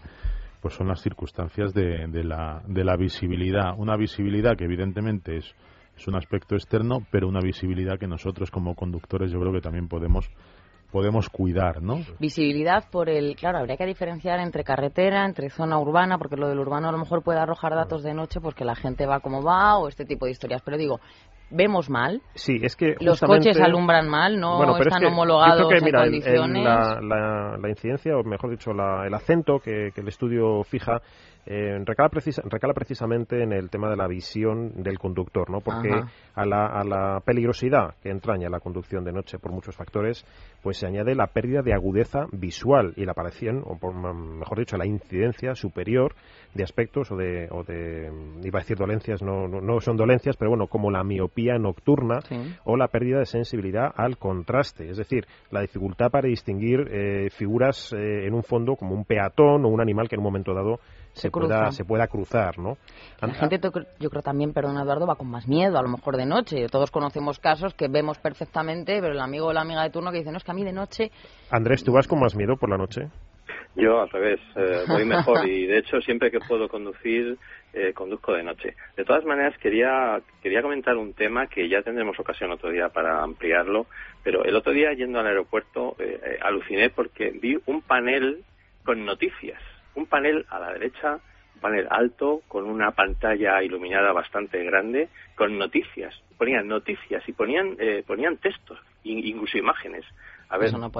[0.61, 3.73] pues son las circunstancias de, la visibilidad.
[3.79, 5.55] Una visibilidad que evidentemente es,
[5.97, 9.89] es un aspecto externo, pero una visibilidad que nosotros como conductores yo creo que también
[9.89, 10.29] podemos
[10.91, 12.01] podemos cuidar, ¿no?
[12.19, 16.59] Visibilidad por el, claro, habría que diferenciar entre carretera, entre zona urbana, porque lo del
[16.59, 19.43] urbano a lo mejor puede arrojar datos de noche, pues que la gente va como
[19.43, 20.63] va o este tipo de historias.
[20.63, 21.01] Pero digo,
[21.51, 22.23] vemos mal.
[22.35, 26.65] Sí, es que los coches alumbran mal, no están homologados en condiciones.
[26.65, 31.01] la, la, incidencia, o mejor dicho, el acento que, el estudio fija
[31.47, 32.11] eh, recala,
[32.45, 35.61] recala, precisamente en el tema de la visión del conductor, ¿no?
[35.61, 35.91] Porque
[36.35, 40.25] a la, a la, peligrosidad que entraña la conducción de noche por muchos factores,
[40.63, 44.77] pues se añade la pérdida de agudeza visual y la aparición, o por, mejor dicho,
[44.77, 46.15] la incidencia superior
[46.55, 48.11] de aspectos o de, o de
[48.43, 52.19] iba a decir dolencias, no, no, son dolencias, pero bueno, como la miopía nocturna
[52.65, 57.93] o la pérdida de sensibilidad al contraste, es decir, la dificultad para distinguir eh, figuras
[57.93, 60.81] eh, en un fondo como un peatón o un animal que en un momento dado
[61.13, 62.77] se, pueda, se pueda cruzar, ¿no?
[63.21, 63.61] La gente,
[63.99, 66.67] yo creo también, perdón Eduardo, va con más miedo, a lo mejor de noche.
[66.69, 70.19] Todos conocemos casos que vemos perfectamente, pero el amigo o la amiga de turno que
[70.19, 71.11] dice, no, es que a mí de noche...
[71.51, 73.09] Andrés, ¿tú vas con más miedo por la noche?
[73.77, 77.39] Yo al revés, eh, voy mejor y de hecho siempre que puedo conducir
[77.73, 78.75] eh, conduzco de noche.
[78.97, 83.23] De todas maneras quería quería comentar un tema que ya tendremos ocasión otro día para
[83.23, 83.87] ampliarlo,
[84.25, 88.43] pero el otro día yendo al aeropuerto eh, aluciné porque vi un panel
[88.85, 89.61] con noticias
[89.95, 91.19] un panel a la derecha,
[91.55, 96.15] un panel alto, con una pantalla iluminada bastante grande, con noticias.
[96.39, 100.05] Ponían noticias y ponían, eh, ponían textos, incluso imágenes.
[100.53, 100.91] A ver, un,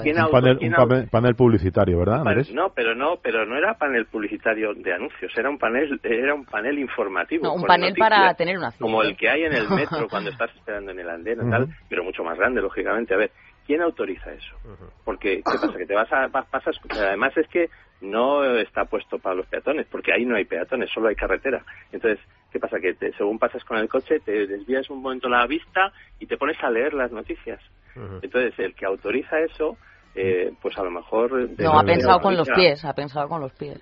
[1.11, 2.23] panel, publicitario, ¿verdad?
[2.53, 6.45] no, pero no, pero no era panel publicitario de anuncios, era un panel, era un
[6.45, 7.53] panel informativo.
[7.53, 10.93] un panel para tener una Como el que hay en el metro cuando estás esperando
[10.93, 13.13] en el andén tal, pero mucho más grande, lógicamente.
[13.13, 13.33] A ver,
[13.71, 14.57] ¿quién autoriza eso?
[15.05, 15.79] Porque, ¿qué pasa?
[15.79, 17.69] Que te vas a, pasas, además es que
[18.01, 21.63] no está puesto para los peatones, porque ahí no hay peatones, solo hay carretera.
[21.93, 22.19] Entonces,
[22.51, 22.79] ¿qué pasa?
[22.81, 26.57] Que según pasas con el coche, te desvías un momento la vista y te pones
[26.65, 27.61] a leer las noticias.
[27.95, 29.77] Entonces, el que autoriza eso,
[30.17, 31.49] eh, pues a lo mejor...
[31.57, 33.81] No, ha pensado con los pies, ha pensado con los pies.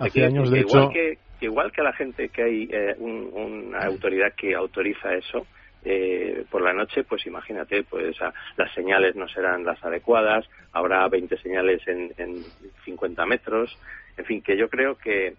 [0.00, 0.78] hace, años, de hecho...
[0.78, 5.46] Igual que, igual que a la gente que hay eh, una autoridad que autoriza eso,
[5.90, 8.14] eh, por la noche, pues imagínate, pues
[8.56, 12.44] las señales no serán las adecuadas, habrá 20 señales en, en
[12.84, 13.74] 50 metros,
[14.18, 15.34] en fin, que yo creo que,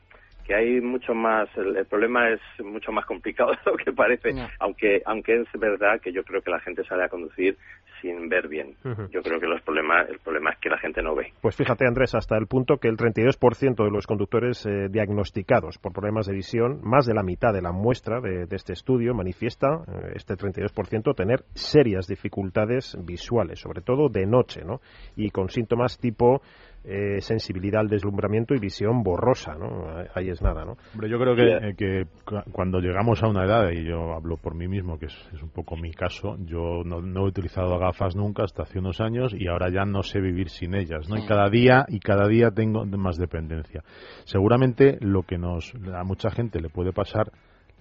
[0.49, 4.99] que hay mucho más, el, problema es mucho más complicado de lo que parece, aunque
[5.05, 7.55] aunque es verdad que yo creo que la gente sale a conducir
[8.01, 8.73] sin ver bien.
[9.11, 11.33] Yo creo que los problemas, el problema es que la gente no ve.
[11.39, 15.93] Pues fíjate, Andrés, hasta el punto que el 32% de los conductores eh, diagnosticados por
[15.93, 20.13] problemas de visión, más de la mitad de la muestra de, este estudio manifiesta, eh,
[20.15, 24.79] este 32%, tener serias dificultades visuales, sobre todo de noche, ¿no?
[25.15, 26.41] Y con síntomas tipo
[26.83, 29.85] eh, sensibilidad al deslumbramiento y visión borrosa, ¿no?
[30.15, 30.77] Ahí es nada, ¿no?
[30.93, 32.07] Hombre, yo creo que, que
[32.51, 35.75] cuando llegamos a una edad, y yo hablo por mí mismo, que es, un poco
[35.75, 39.85] mi caso, yo no, he utilizado gafas nunca hasta hace unos años y ahora ya
[39.85, 41.17] no sé vivir sin ellas, ¿no?
[41.17, 43.83] Y cada día, y cada día tengo más dependencia.
[44.23, 47.31] Seguramente lo que nos, a mucha gente le puede pasar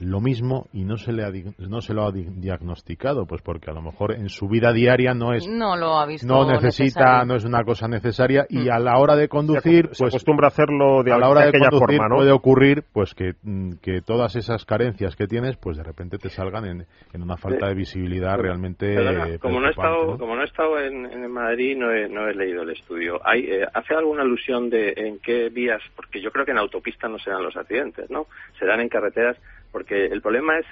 [0.01, 3.75] lo mismo y no se le ha, no se lo ha diagnosticado pues porque a
[3.75, 7.35] lo mejor en su vida diaria no es no lo ha visto no necesita no
[7.35, 8.71] es una cosa necesaria y mm.
[8.71, 11.53] a la hora de conducir se, pues acostumbra a hacerlo de a la hora de,
[11.53, 15.83] conducir forma, puede ocurrir pues que, mm, que todas esas carencias que tienes pues de
[15.83, 20.37] repente te salgan en, en una falta de visibilidad realmente como no he estado como
[20.37, 23.21] no he estado en, en Madrid no he, no he leído el estudio.
[23.25, 27.09] Hay eh, hace alguna alusión de en qué vías porque yo creo que en autopista
[27.09, 28.27] no se dan los accidentes no
[28.59, 29.37] se dan en carreteras
[29.73, 30.67] porque el problema es,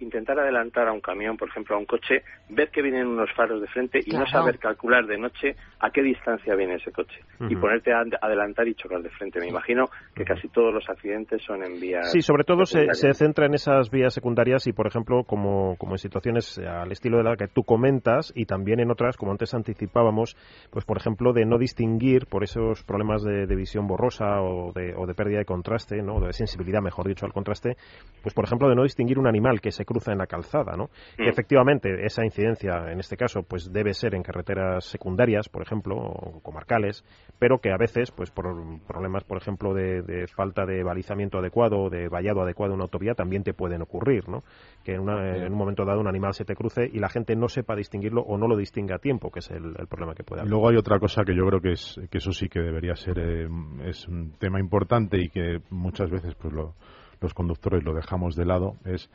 [0.00, 3.60] intentar adelantar a un camión, por ejemplo, a un coche, ver que vienen unos faros
[3.60, 7.56] de frente y no saber calcular de noche a qué distancia viene ese coche y
[7.56, 9.40] ponerte a adelantar y chocar de frente.
[9.40, 12.10] Me imagino que casi todos los accidentes son en vías.
[12.12, 15.98] Sí, sobre todo se, centra en esas vías secundarias y, por ejemplo, como, como en
[15.98, 20.36] situaciones al estilo de la que tú comentas y también en otras, como antes anticipábamos,
[20.70, 25.06] pues por ejemplo, de no distinguir por esos problemas de, visión borrosa o de, o
[25.06, 26.18] de pérdida de contraste, ¿no?
[26.18, 27.76] de sensibilidad, mejor dicho, al contraste,
[28.20, 30.90] pues por ejemplo, de no distinguir un animal que se cruza en la calzada, ¿no?
[31.18, 31.28] Mm.
[31.28, 36.40] efectivamente, esa incidencia, en este caso, pues debe ser en carreteras secundarias, por ejemplo, o
[36.40, 37.04] comarcales,
[37.38, 38.46] pero que a veces, pues por
[38.86, 43.42] problemas, por ejemplo, de, falta de balizamiento adecuado, de vallado adecuado en una autovía, también
[43.42, 44.42] te pueden ocurrir, ¿no?
[44.82, 47.76] Que en, un momento dado un animal se te cruce y la gente no sepa
[47.76, 50.50] distinguirlo o no lo distinga a tiempo, que es el, problema que puede haber.
[50.50, 53.18] Luego hay otra cosa que yo creo que es que eso sí que debería ser
[53.18, 53.48] eh,
[53.84, 56.74] es un tema importante y que muchas veces pues lo
[57.20, 59.10] los conductores lo dejamos de lado, es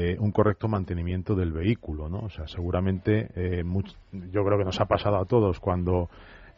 [0.00, 2.20] eh, un correcto mantenimiento del vehículo, ¿no?
[2.20, 3.64] O sea, seguramente, eh,
[4.12, 6.08] yo creo que nos ha pasado a todos cuando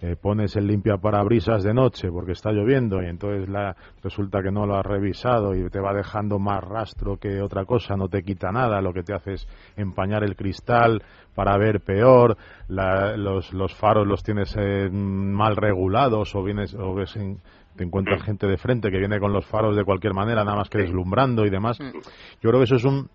[0.02, 4.50] eh, pones el limpia parabrisas de noche porque está lloviendo y entonces la, resulta que
[4.50, 8.22] no lo has revisado y te va dejando más rastro que otra cosa, no te
[8.22, 11.02] quita nada, lo que te hace es empañar el cristal
[11.34, 12.36] para ver peor,
[12.68, 14.54] los, los, faros los tienes
[14.90, 17.38] mal regulados o vienes o ves en,
[17.76, 20.68] te encuentras gente de frente que viene con los faros de cualquier manera, nada más
[20.68, 21.78] que deslumbrando y demás.
[21.80, 21.98] Mm.
[22.42, 23.08] Yo creo que eso es un,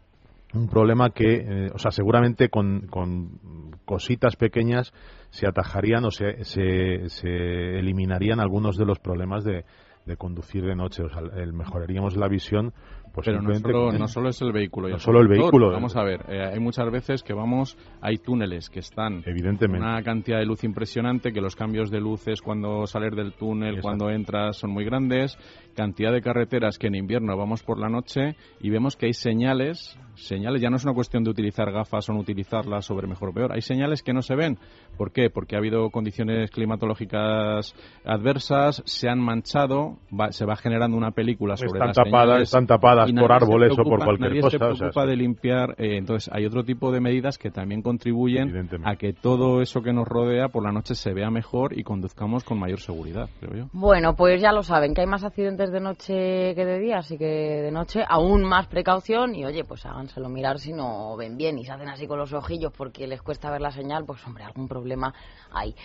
[0.54, 4.94] un problema que, eh, o sea, seguramente con, con, cositas pequeñas
[5.30, 9.64] se atajarían o se, se, se eliminarían algunos de los problemas de,
[10.06, 11.04] de conducir de noche.
[11.04, 12.74] O sea, el, mejoraríamos la visión
[13.16, 14.90] pues Pero no solo, no solo, es el vehículo.
[14.90, 15.72] No solo el vehículo.
[15.72, 19.86] Vamos a ver, eh, hay muchas veces que vamos, hay túneles que están Evidentemente.
[19.86, 24.10] una cantidad de luz impresionante, que los cambios de luces cuando sales del túnel, cuando
[24.10, 25.38] entras, son muy grandes,
[25.76, 29.98] cantidad de carreteras que en invierno vamos por la noche y vemos que hay señales,
[30.16, 33.34] señales, ya no es una cuestión de utilizar gafas o no utilizarlas sobre mejor o
[33.34, 34.58] peor, hay señales que no se ven.
[34.98, 35.30] ¿Por qué?
[35.30, 37.74] Porque ha habido condiciones climatológicas
[38.06, 39.98] adversas, se han manchado,
[40.32, 42.48] se va generando una película sobre están las tapadas, señales.
[42.50, 44.52] Están tapadas por árboles o por cualquier nadie cosa.
[44.52, 45.76] se preocupa de limpiar.
[45.78, 49.94] Eh, entonces, hay otro tipo de medidas que también contribuyen a que todo eso que
[49.94, 53.70] nos rodea por la noche se vea mejor y conduzcamos con mayor seguridad, creo yo.
[53.74, 57.18] Bueno, pues ya lo saben, que hay más accidentes de noche que de día, así
[57.18, 61.58] que de noche aún más precaución y, oye, pues háganselo mirar si no ven bien
[61.58, 64.44] y se hacen así con los ojillos porque les cuesta ver la señal, pues, hombre,
[64.44, 65.14] algún problema
[65.52, 65.76] hay.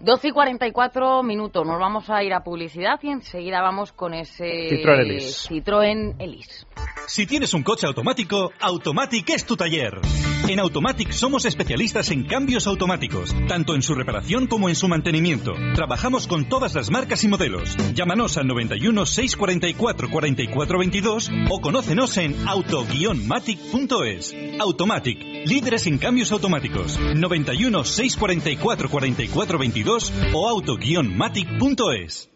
[0.00, 1.66] 12 y 44 minutos.
[1.66, 5.48] Nos vamos a ir a publicidad y enseguida vamos con ese Citroën Elise.
[5.48, 6.66] Citroën Elise.
[7.08, 10.00] Si tienes un coche automático, Automatic es tu taller.
[10.46, 15.52] En Automatic somos especialistas en cambios automáticos, tanto en su reparación como en su mantenimiento.
[15.74, 17.76] Trabajamos con todas las marcas y modelos.
[17.94, 24.36] Llámanos al 91 644 44 22 o conócenos en auto-matic.es.
[24.60, 26.98] Automatic, líderes en cambios automáticos.
[26.98, 29.58] 91 644 44
[29.88, 32.28] 22 o auto-matic.es.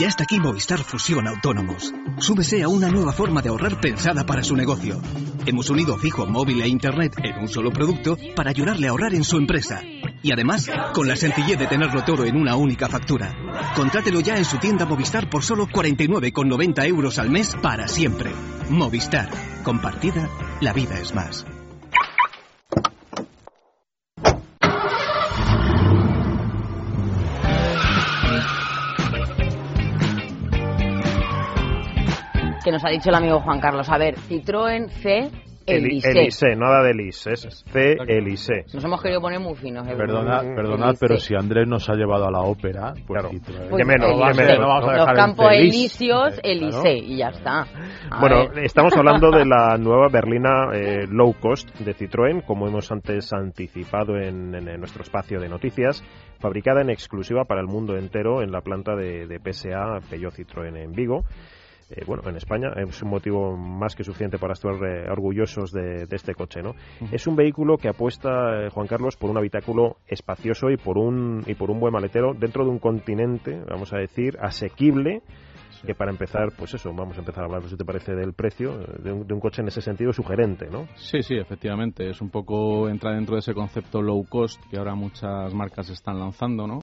[0.00, 1.92] Ya está aquí Movistar Fusión Autónomos.
[2.18, 4.98] Súbese a una nueva forma de ahorrar pensada para su negocio.
[5.44, 9.24] Hemos unido fijo, móvil e internet en un solo producto para ayudarle a ahorrar en
[9.24, 9.82] su empresa.
[10.22, 13.36] Y además, con la sencillez de tenerlo todo en una única factura.
[13.76, 18.32] Contrátelo ya en su tienda Movistar por solo 49,90 euros al mes para siempre.
[18.70, 19.28] Movistar.
[19.62, 20.30] Compartida,
[20.62, 21.44] la vida es más.
[32.64, 33.88] Que nos ha dicho el amigo Juan Carlos.
[33.90, 35.30] A ver, Citroën C
[35.66, 36.10] Elise.
[36.10, 37.96] Elise, nada de Elise, es C.
[38.06, 38.66] Elise.
[38.74, 39.86] Nos hemos querido poner muy finos.
[39.88, 39.94] ¿eh?
[39.96, 43.30] Perdonad, perdonad pero si Andrés nos ha llevado a la ópera, pues, claro.
[43.30, 43.70] Citroën.
[43.70, 44.10] Pues ¿Qué menos?
[44.10, 44.30] Elise.
[44.42, 44.58] ¿Qué menos?
[44.60, 46.96] No vamos a Los dejar campos elíseos, Elise, claro.
[46.98, 47.66] y ya está.
[48.10, 48.64] A Bueno, ver.
[48.64, 54.18] estamos hablando de la nueva berlina eh, low cost de Citroën, como hemos antes anticipado
[54.18, 56.04] en, en- en nuestro espacio de noticias,
[56.40, 60.76] fabricada en exclusiva para el mundo entero en la planta de, de PSA Peugeot Citroën
[60.76, 61.24] en Vigo.
[61.90, 66.06] Eh, bueno, en España es un motivo más que suficiente para estar eh, orgullosos de,
[66.06, 66.74] de este coche, ¿no?
[67.12, 71.42] Es un vehículo que apuesta, eh, Juan Carlos, por un habitáculo espacioso y por un
[71.46, 75.22] y por un buen maletero dentro de un continente, vamos a decir, asequible
[75.84, 78.80] que para empezar, pues eso, vamos a empezar a hablar, si te parece, del precio
[78.80, 80.86] eh, de un, de un coche en ese sentido sugerente, ¿no?
[80.96, 82.08] Sí, sí, efectivamente.
[82.08, 86.18] Es un poco entra dentro de ese concepto low cost que ahora muchas marcas están
[86.18, 86.80] lanzando, ¿no?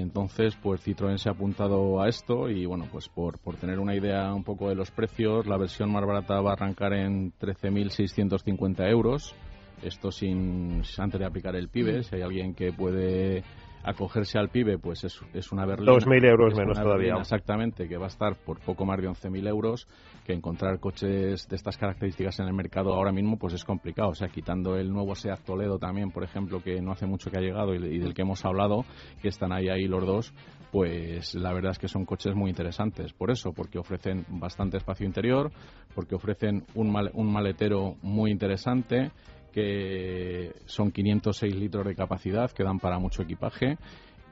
[0.00, 3.94] Entonces, pues Citroën se ha apuntado a esto y bueno, pues por, por tener una
[3.94, 8.88] idea un poco de los precios, la versión más barata va a arrancar en 13.650
[8.90, 9.34] euros.
[9.82, 12.02] Esto sin antes de aplicar el PIBE.
[12.02, 13.44] Si hay alguien que puede
[13.86, 15.92] acogerse al PIBE, pues es, es una berlina.
[15.92, 17.14] 2.000 euros menos todavía.
[17.20, 19.86] exactamente, que va a estar por poco más de 11.000 euros,
[20.26, 24.08] que encontrar coches de estas características en el mercado ahora mismo pues es complicado.
[24.10, 27.38] O sea, quitando el nuevo SEAT Toledo también, por ejemplo, que no hace mucho que
[27.38, 28.84] ha llegado y, y del que hemos hablado,
[29.22, 30.34] que están ahí ahí los dos,
[30.72, 33.12] pues la verdad es que son coches muy interesantes.
[33.12, 35.52] Por eso, porque ofrecen bastante espacio interior,
[35.94, 39.10] porque ofrecen un, mal- un maletero muy interesante,
[39.56, 43.78] que son 506 litros de capacidad, que dan para mucho equipaje.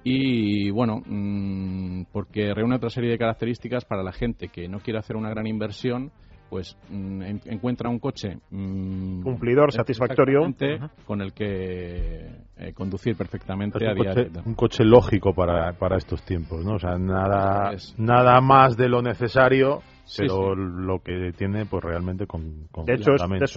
[0.04, 4.98] Y bueno, mm, porque reúne otra serie de características para la gente que no quiere
[4.98, 6.10] hacer una gran inversión,
[6.50, 10.44] pues mm, en- encuentra un coche mm, Cumplidor, satisfactorio.
[10.44, 12.26] exactamente, con el que
[12.58, 16.62] eh, conducir perfectamente Es a un día coche, un coche lógico para, para estos tiempos,
[16.66, 16.74] ¿no?
[16.74, 21.82] O sea, nada, Es- nada más de lo necesario, Sí, pero lo que tiene, pues
[21.82, 23.12] realmente con, con De hecho,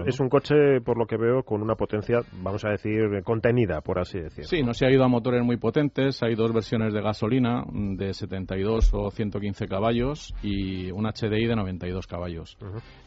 [0.05, 3.99] es, un coche, por lo que veo, con una potencia, vamos a decir, contenida, por
[3.99, 4.45] así decir.
[4.45, 6.23] Sí, no se ha ido a motores muy potentes.
[6.23, 12.07] Hay dos versiones de gasolina de 72 o 115 caballos y un HDI de 92
[12.07, 12.57] caballos.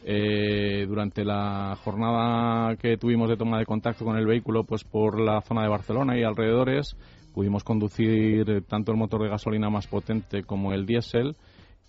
[0.05, 5.20] Eh, durante la jornada que tuvimos de toma de contacto con el vehículo, pues por
[5.20, 6.97] la zona de Barcelona y alrededores,
[7.34, 11.36] pudimos conducir tanto el motor de gasolina más potente como el diésel.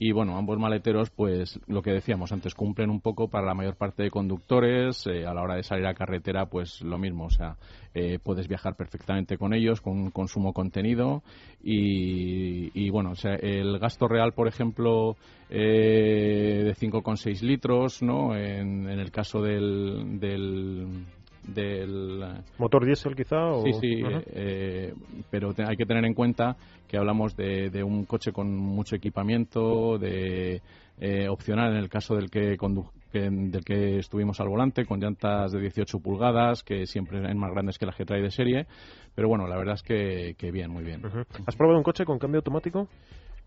[0.03, 3.75] Y bueno, ambos maleteros, pues lo que decíamos antes, cumplen un poco para la mayor
[3.75, 5.05] parte de conductores.
[5.05, 7.25] eh, a la hora de salir a carretera, pues lo mismo.
[7.25, 7.57] O sea,
[7.93, 11.21] eh, puedes viajar perfectamente con ellos, con un consumo contenido.
[11.63, 15.17] Y, y, bueno, o sea, el gasto real, por ejemplo,
[15.51, 18.35] eh, de 5,6 litros, ¿no?
[18.35, 20.19] En, en el caso del.
[20.19, 21.05] del
[21.43, 22.23] del
[22.57, 23.47] ¿Motor diésel quizá?
[23.51, 23.63] O...
[23.65, 24.93] Sí, sí, eh,
[25.29, 26.55] pero te- hay que tener en cuenta
[26.87, 30.61] que hablamos de, de un coche con mucho equipamiento, de
[30.99, 34.99] eh, opcional en el caso del que, condu- que- del que estuvimos al volante, con
[34.99, 38.67] llantas de 18 pulgadas, que siempre son más grandes que las que trae de serie.
[39.15, 41.01] Pero bueno, la verdad es que, que bien, muy bien.
[41.47, 42.87] ¿Has probado un coche con cambio automático?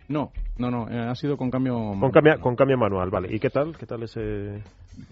[0.08, 1.74] No, no, no, eh, ha sido con cambio.
[1.98, 3.34] Con cambio, con cambio manual, vale.
[3.34, 3.76] ¿Y qué tal?
[3.78, 4.62] ¿Qué tal ese...?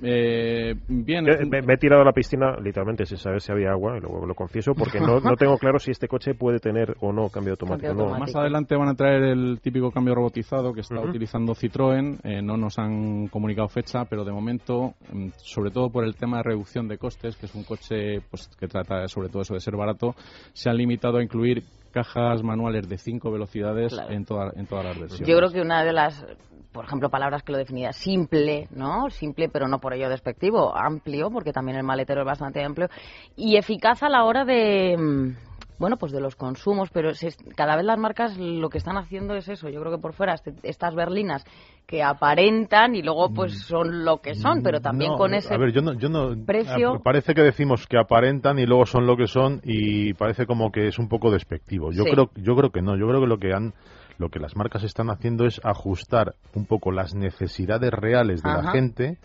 [0.01, 3.71] Eh, bien, Que Me, me he tirado a la piscina literalmente sin saber si había
[3.71, 6.97] agua, y lo, lo confieso, porque no, no tengo claro si este coche puede tener
[7.01, 7.89] o no cambio automático.
[7.89, 8.11] Cambio no.
[8.11, 8.39] automático.
[8.39, 11.09] Más adelante van a traer el típico cambio robotizado que está Ujú.
[11.11, 12.19] utilizando Citroën.
[12.25, 16.39] Eh, no nos han comunicado fecha, pero de momento, mm, sobre todo por el tema
[16.39, 19.61] de reducción de costes, que es un coche pues, que trata sobre todo eso de
[19.61, 20.15] ser barato,
[20.53, 21.63] se han limitado a incluir
[21.93, 24.11] cajas manuales de cinco velocidades Claro.
[24.13, 25.29] en, toda- en todas las versiones.
[25.29, 26.25] Yo creo que una de las,
[26.73, 29.11] por ejemplo, palabras que lo definía, simple, ¿no?
[29.11, 32.89] Simple, pero no por ello despectivo, amplio, porque también el maletero es bastante amplio,
[33.37, 35.37] y eficaz a la hora de, mm,
[35.79, 39.35] bueno, pues de los consumos, pero se- cada vez las marcas lo que están haciendo
[39.35, 39.69] es eso.
[39.69, 41.45] Yo creo que por fuera este- estas berlinas
[41.87, 45.15] que aparentan y luego pues son lo que son, pero también Mm.
[45.15, 47.99] No, con ese A ver, yo no, yo no- precio- a- Parece que decimos que
[47.99, 51.91] aparentan y luego son lo que son y parece como que es un poco despectivo.
[51.91, 52.11] Yo Sí.
[52.13, 52.97] creo, yo creo que no.
[52.97, 53.75] Yo creo que lo que han,
[54.19, 58.71] lo que las marcas están haciendo es ajustar un poco las necesidades reales de la
[58.73, 59.19] gente.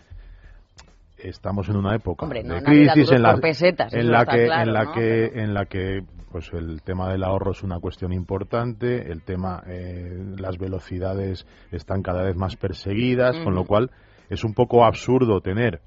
[1.18, 4.72] Estamos en una época Hombre, no de crisis en la, pesetas, en que, claro, en
[4.72, 4.92] la ¿no?
[4.92, 5.00] que,
[5.32, 9.62] Pero- en la que, pues el tema del ahorro es una cuestión importante, el tema,
[9.66, 13.90] eh, las velocidades están cada vez más perseguidas, con lo cual
[14.30, 15.80] es un poco absurdo tener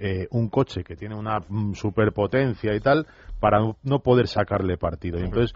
[0.00, 3.06] eh, un coche que tiene una mm, superpotencia y tal
[3.40, 5.18] para no- no poder sacarle partido.
[5.18, 5.54] Y entonces,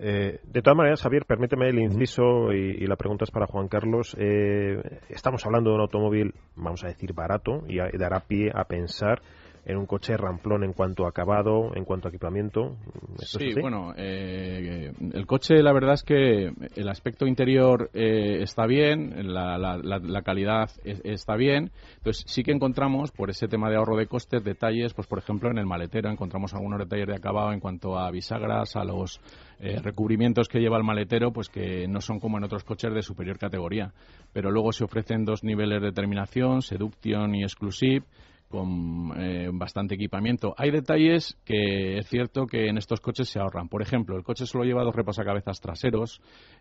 [0.00, 3.68] eh, De todas maneras, Javier, permíteme el inciso y, y la pregunta es para Juan
[3.68, 4.16] Carlos.
[4.18, 8.64] Eh, estamos hablando de un automóvil, vamos a decir, barato y a- dará pie a
[8.64, 9.20] pensar
[9.64, 12.76] en un coche ramplón en cuanto a acabado, en cuanto a equipamiento.
[13.18, 19.32] sí, bueno, eh, el coche la verdad es que el aspecto interior eh, está bien,
[19.32, 24.06] la, la, calidad está bien, entonces sí que encontramos por ese tema de ahorro de
[24.06, 27.98] costes detalles, pues por ejemplo en el maletero encontramos algunos detalles de acabado en cuanto
[27.98, 29.20] a bisagras, a los
[29.60, 33.02] eh, recubrimientos que lleva el maletero, pues que no son como en otros coches de
[33.02, 33.92] superior categoría,
[34.32, 38.06] pero luego se ofrecen dos niveles de terminación, Seduction y Exclusive,
[38.50, 40.54] con eh, bastante equipamiento.
[40.58, 43.68] Hay detalles que es cierto que en estos coches se ahorran.
[43.68, 46.20] Por ejemplo, el coche solo lleva dos repasacabezas traseros,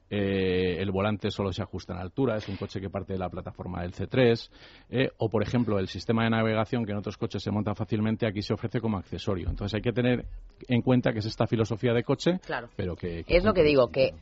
[0.09, 3.29] eh, el volante solo se ajusta en altura, es un coche que parte de la
[3.29, 4.49] plataforma del C3,
[4.89, 8.27] eh, o por ejemplo el sistema de navegación que en otros coches se monta fácilmente,
[8.27, 9.49] aquí se ofrece como accesorio.
[9.49, 10.25] Entonces hay que tener
[10.67, 12.39] en cuenta que es esta filosofía de coche,
[12.75, 14.13] pero que, Es lo que digo, que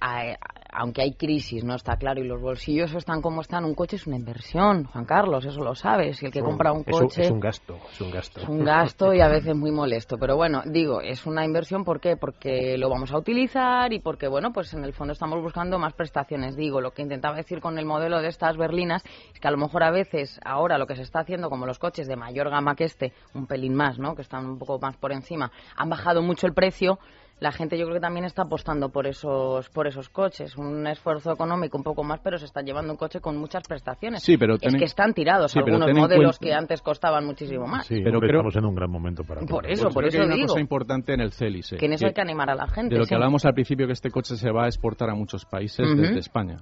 [0.72, 4.06] aunque hay crisis, no está claro, y los bolsillos están como están, un coche es
[4.06, 7.24] una inversión, Juan Carlos, eso lo sabes, y el que compra un coche...
[7.24, 8.42] Es un gasto es un gasto.
[8.48, 10.18] un gasto y a veces muy molesto.
[10.18, 12.18] Pero bueno, digo, es una inversión, ¿por qué?
[12.18, 15.94] Porque lo vamos a utilizar y porque, bueno, pues en el fondo estamos buscando más
[15.94, 16.56] prestaciones.
[16.56, 19.04] Digo, lo que intentaba decir con el modelo de estas berlinas
[19.34, 21.80] es que a lo mejor a veces ahora lo que se está haciendo, como los
[21.80, 24.16] coches de mayor gama que este, un pelín más, ¿no?
[24.16, 27.00] Que están un poco más por encima, han bajado mucho el precio
[27.40, 30.58] la gente yo creo que también está apostando por esos por esos coches.
[30.58, 34.24] Un esfuerzo económico un poco más pero se está llevando un coche con muchas prestaciones.
[34.24, 37.86] Sí pero es que están tirados algunos modelos que antes costaban muchísimo más.
[37.86, 38.40] Sí pero creo...
[38.42, 41.22] estamos en un gran momento para por eso por eso hay una cosa importante en
[41.22, 43.46] el Célice que en eso hay que animar a la gente de lo que hablamos
[43.46, 46.58] al principio que este coche se va a exportar a muchos países desde España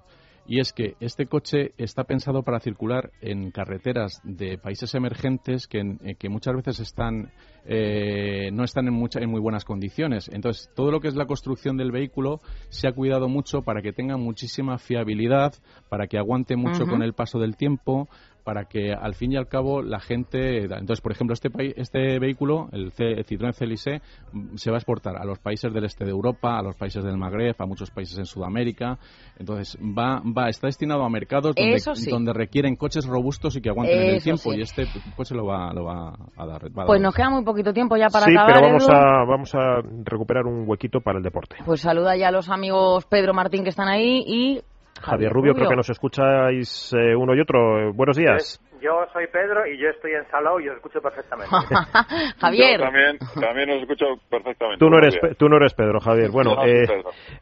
[0.48, 5.80] y es que este coche está pensado para circular en carreteras de países emergentes que,
[5.80, 7.32] eh, que muchas veces están
[7.68, 10.30] eh, no están en, mucha, en muy buenas condiciones.
[10.32, 13.91] Entonces, todo lo que es la construcción del vehículo se ha cuidado mucho para que
[13.91, 15.56] tenga muchísima fiabilidad,
[15.89, 18.08] para que aguante mucho con el paso del tiempo,
[18.46, 20.66] para que al fin y al cabo la gente.
[20.66, 25.26] Entonces, por ejemplo, este, este vehículo, el, Citroën CLC, mm, se va a exportar a
[25.26, 28.26] los países del este de Europa, a los países del Magreb, a muchos países en
[28.26, 29.00] Sudamérica.
[29.39, 34.00] Entonces, va, va está destinado a mercados donde, donde requieren coches robustos y que aguanten
[34.00, 34.54] en el tiempo.
[34.54, 34.86] Y este
[35.16, 36.62] coche lo va, lo va a dar.
[36.86, 38.54] pues nos queda muy poquito tiempo ya para sí, acabar.
[38.54, 41.56] pero vamos a, vamos a recuperar un huequito para el deporte.
[41.66, 44.62] Pues saluda ya a los amigos Pedro Martín que están ahí y
[45.02, 47.93] Javier Rubio, creo que nos escucháis eh, uno y otro.
[47.93, 48.62] buenos días.
[48.82, 51.50] Yo soy Pedro y yo estoy en Salou y os escucho perfectamente.
[52.39, 52.80] Javier.
[52.80, 54.80] también, también os escucho perfectamente.
[54.80, 56.30] Tú no, eres, tú no eres Pedro, Javier.
[56.30, 56.86] Bueno, eh,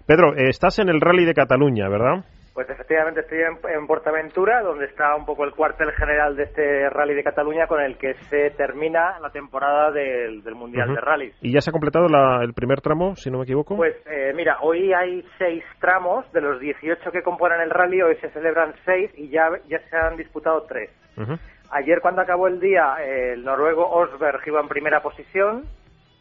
[0.06, 0.36] Pedro.
[0.36, 2.24] estás en el Rally de Cataluña, ¿verdad?
[2.54, 7.16] Pues efectivamente estoy en, Portaventura, donde está un poco el cuartel general de este Rally
[7.16, 11.36] de Cataluña con el que se termina la temporada del, Mundial de Rallys.
[11.42, 12.06] ¿Y ya se ha completado
[12.42, 13.76] el primer tramo, si no me equivoco?
[13.76, 18.18] Pues eh, mira, hoy hay seis tramos, de los 18 que componen el rally, hoy
[18.18, 20.92] se celebran seis y ya, ya se han disputado tres.
[21.72, 25.64] Ayer cuando acabó el día, el noruego Osberg iba en primera posición,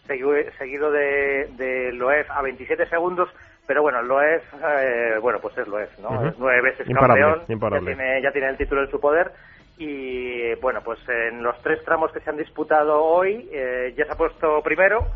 [0.06, 3.28] seguido de, de Loef a 27 segundos,
[3.72, 6.28] pero bueno, lo es, eh, bueno, pues es lo es, ¿no?
[6.28, 9.32] Es nueve veces campeón, ya tiene, ya tiene el título en su poder
[9.78, 14.12] y bueno, pues en los tres tramos que se han disputado hoy eh, ya se
[14.12, 15.06] ha puesto primero,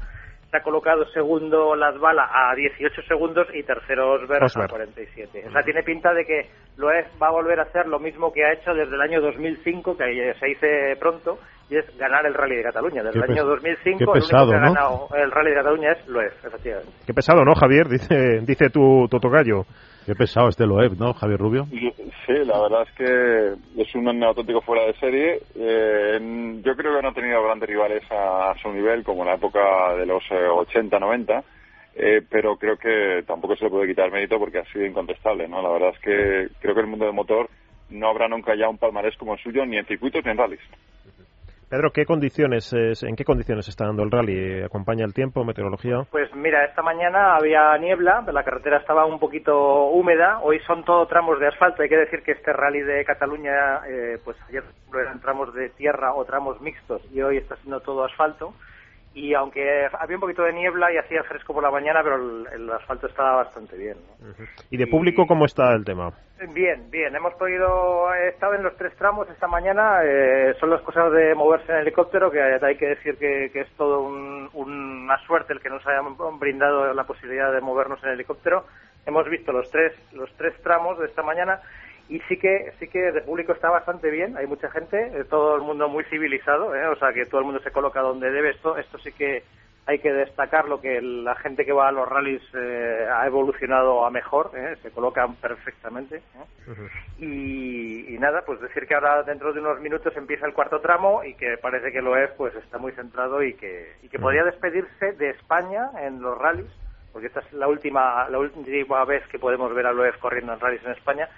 [0.57, 5.45] ha colocado segundo Las Balas a 18 segundos y tercero Osberg, a 47.
[5.47, 8.33] O sea, tiene pinta de que lo es, va a volver a hacer lo mismo
[8.33, 11.39] que ha hecho desde el año 2005, que se dice pronto,
[11.69, 13.03] y es ganar el Rally de Cataluña.
[13.03, 16.09] Desde el año 2005 pesado, el único que ha ganado el Rally de Cataluña es
[16.09, 16.93] Loeb, efectivamente.
[17.07, 17.89] Qué pesado, ¿no, Javier?
[17.91, 19.63] Dice, dice tu, tu tocayo.
[20.07, 21.67] Qué pesado este Loeb, ¿no, Javier Rubio?
[21.73, 25.41] Sí, la verdad es que es un auténtico fuera de serie.
[25.57, 29.35] Eh, yo creo que no ha tenido grandes rivales a, su nivel, como en la
[29.35, 31.45] época de los 80, eh, 90.
[31.97, 35.61] Eh, pero creo que tampoco se le puede quitar mérito porque ha sido incontestable, ¿no?
[35.61, 37.51] La verdad es que creo que el mundo del motor
[37.91, 40.61] no habrá nunca ya un palmarés como el suyo, ni en circuitos ni en rallies.
[41.69, 44.63] Pedro, ¿qué condiciones, ¿en qué condiciones está dando el rally?
[44.63, 46.07] ¿Acompaña el tiempo, meteorología?
[46.13, 51.05] Pues mira, esta mañana había niebla, la carretera estaba un poquito húmeda, hoy son todo
[51.07, 54.63] tramos de asfalto, hay que decir que este rally de Cataluña, eh, pues ayer
[54.95, 58.55] eran tramos de tierra o tramos mixtos y hoy está siendo todo asfalto
[59.17, 62.17] y aunque había un poquito de niebla y hacía fresco por la mañana, pero
[62.53, 63.97] el, asfalto estaba bastante bien.
[64.71, 66.13] ¿Y de público cómo está el tema?
[66.53, 67.17] Bien, bien.
[67.17, 70.01] Hemos podido, he estado en los tres tramos esta mañana.
[70.05, 74.01] Eh, son las cosas de moverse en helicóptero, que hay que decir que, es todo
[74.53, 78.67] una suerte el que nos hayan brindado la posibilidad de movernos en helicóptero.
[79.07, 81.63] Hemos visto los tres, los tres tramos de esta mañana
[82.09, 85.57] y sí que sí que el público está bastante bien hay mucha gente eh, todo
[85.57, 86.87] el mundo muy civilizado ¿eh?
[86.87, 89.43] o sea que todo el mundo se coloca donde debe esto esto sí que
[89.87, 94.05] hay que destacar lo que la gente que va a los rallies eh, ha evolucionado
[94.05, 94.77] a mejor, ¿eh?
[94.83, 96.23] se colocan perfectamente.
[97.19, 101.35] y, nada, pues decir que ahora dentro de unos minutos empieza el cuarto tramo y
[101.35, 105.13] que parece que lo es, pues está muy centrado y que, y que podría despedirse
[105.13, 106.73] de España en los rallies,
[107.13, 110.61] porque esta es la última, la última vez que podemos ver a Loef corriendo en
[110.61, 111.29] rallies en España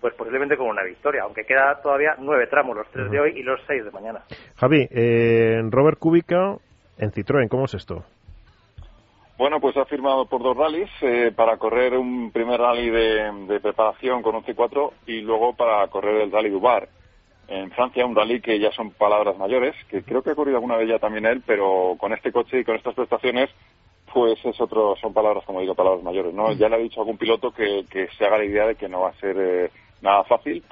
[0.00, 3.42] pues posiblemente con una victoria, aunque queda todavía nueve tramos, los tres de hoy y
[3.42, 4.24] los seis de mañana.
[4.56, 6.56] Javi, eh, Robert Kubica
[6.98, 8.04] en Citroën, ¿cómo es esto?
[9.38, 14.20] Bueno, pues ha firmado por dos rallies eh, para correr un primer rally de, preparación
[14.20, 16.88] con un C4 y luego para correr el rally Dubar
[17.46, 20.76] en Francia, un rally que ya son palabras mayores, que creo que ha corrido alguna
[20.76, 23.48] vez ya también él, pero con este coche y con estas prestaciones,
[24.12, 26.52] pues es otro, son palabras, como digo, palabras mayores, ¿no?
[26.52, 27.84] Ya le ha dicho a algún piloto que,
[28.18, 29.70] se haga la idea de que no va a ser eh,
[30.02, 30.62] nada fácil.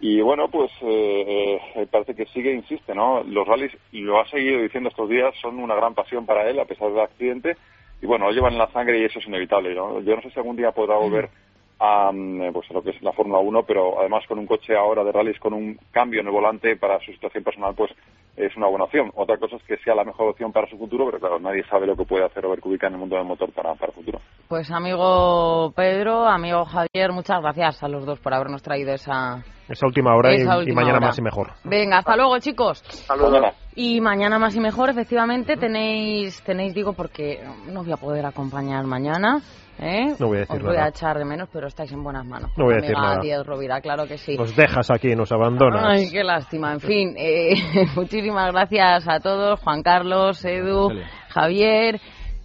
[0.00, 3.22] Y bueno, pues eh, eh, parece que sigue, insiste, ¿no?
[3.22, 6.64] Los rallies, lo ha seguido diciendo estos días, son una gran pasión para él, a
[6.64, 7.56] pesar del accidente.
[8.00, 10.00] Y bueno, lo llevan en la sangre y eso es inevitable, ¿no?
[10.00, 11.30] Yo no sé si algún día podrá volver
[11.78, 14.74] a, mm, pues, a lo que es la Fórmula 1, pero además con un coche
[14.76, 17.92] ahora de rallies con un cambio en el volante para su situación personal, pues
[18.36, 19.10] es una buena opción.
[19.14, 21.86] Otra cosa es que sea la mejor opción para su futuro, pero claro, nadie sabe
[21.86, 24.20] lo que puede hacer Robert Kubica en el mundo del motor para, para el futuro.
[24.48, 29.42] Pues amigo Pedro, amigo Javier, muchas gracias a los dos por habernos traído esa...
[29.68, 31.52] Esa última hora y, mañana más y mejor.
[31.64, 32.82] Venga, hasta luego chicos.
[33.06, 33.54] Saludos.
[33.74, 38.84] Y mañana más y mejor, efectivamente, tenéis, tenéis digo, porque no voy a poder acompañar
[38.84, 39.40] mañana.
[39.78, 40.14] ¿Eh?
[40.18, 42.50] No voy a decir Os voy a echar de menos, pero estáis en buenas manos.
[42.56, 43.42] No voy a decir nada.
[43.42, 44.36] Rovira, claro que sí.
[44.36, 45.84] Nos dejas aquí, nos abandonas.
[45.84, 46.72] Ay, qué lástima.
[46.74, 47.54] En fin, eh,
[47.96, 50.90] muchísimas gracias a todos, Juan Carlos, Edu,
[51.30, 52.00] Javier.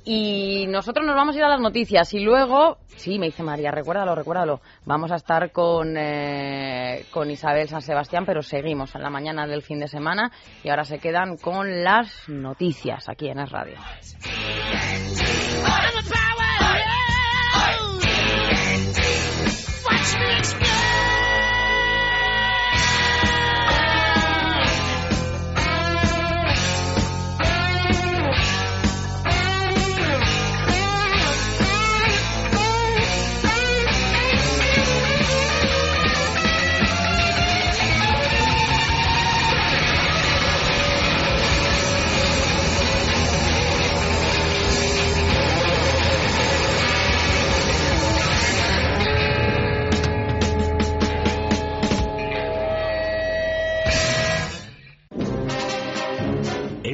[0.10, 3.72] Y nosotros nos vamos a ir a las noticias y luego, sí, me dice María,
[3.72, 9.10] recuérdalo, recuérdalo, vamos a estar con, eh, con Isabel San Sebastián, pero seguimos en la
[9.10, 10.32] mañana del fin de semana
[10.64, 13.76] y ahora se quedan con las noticias aquí en Es Radio.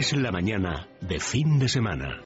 [0.04, 2.24] Es la mañana de fin de semana.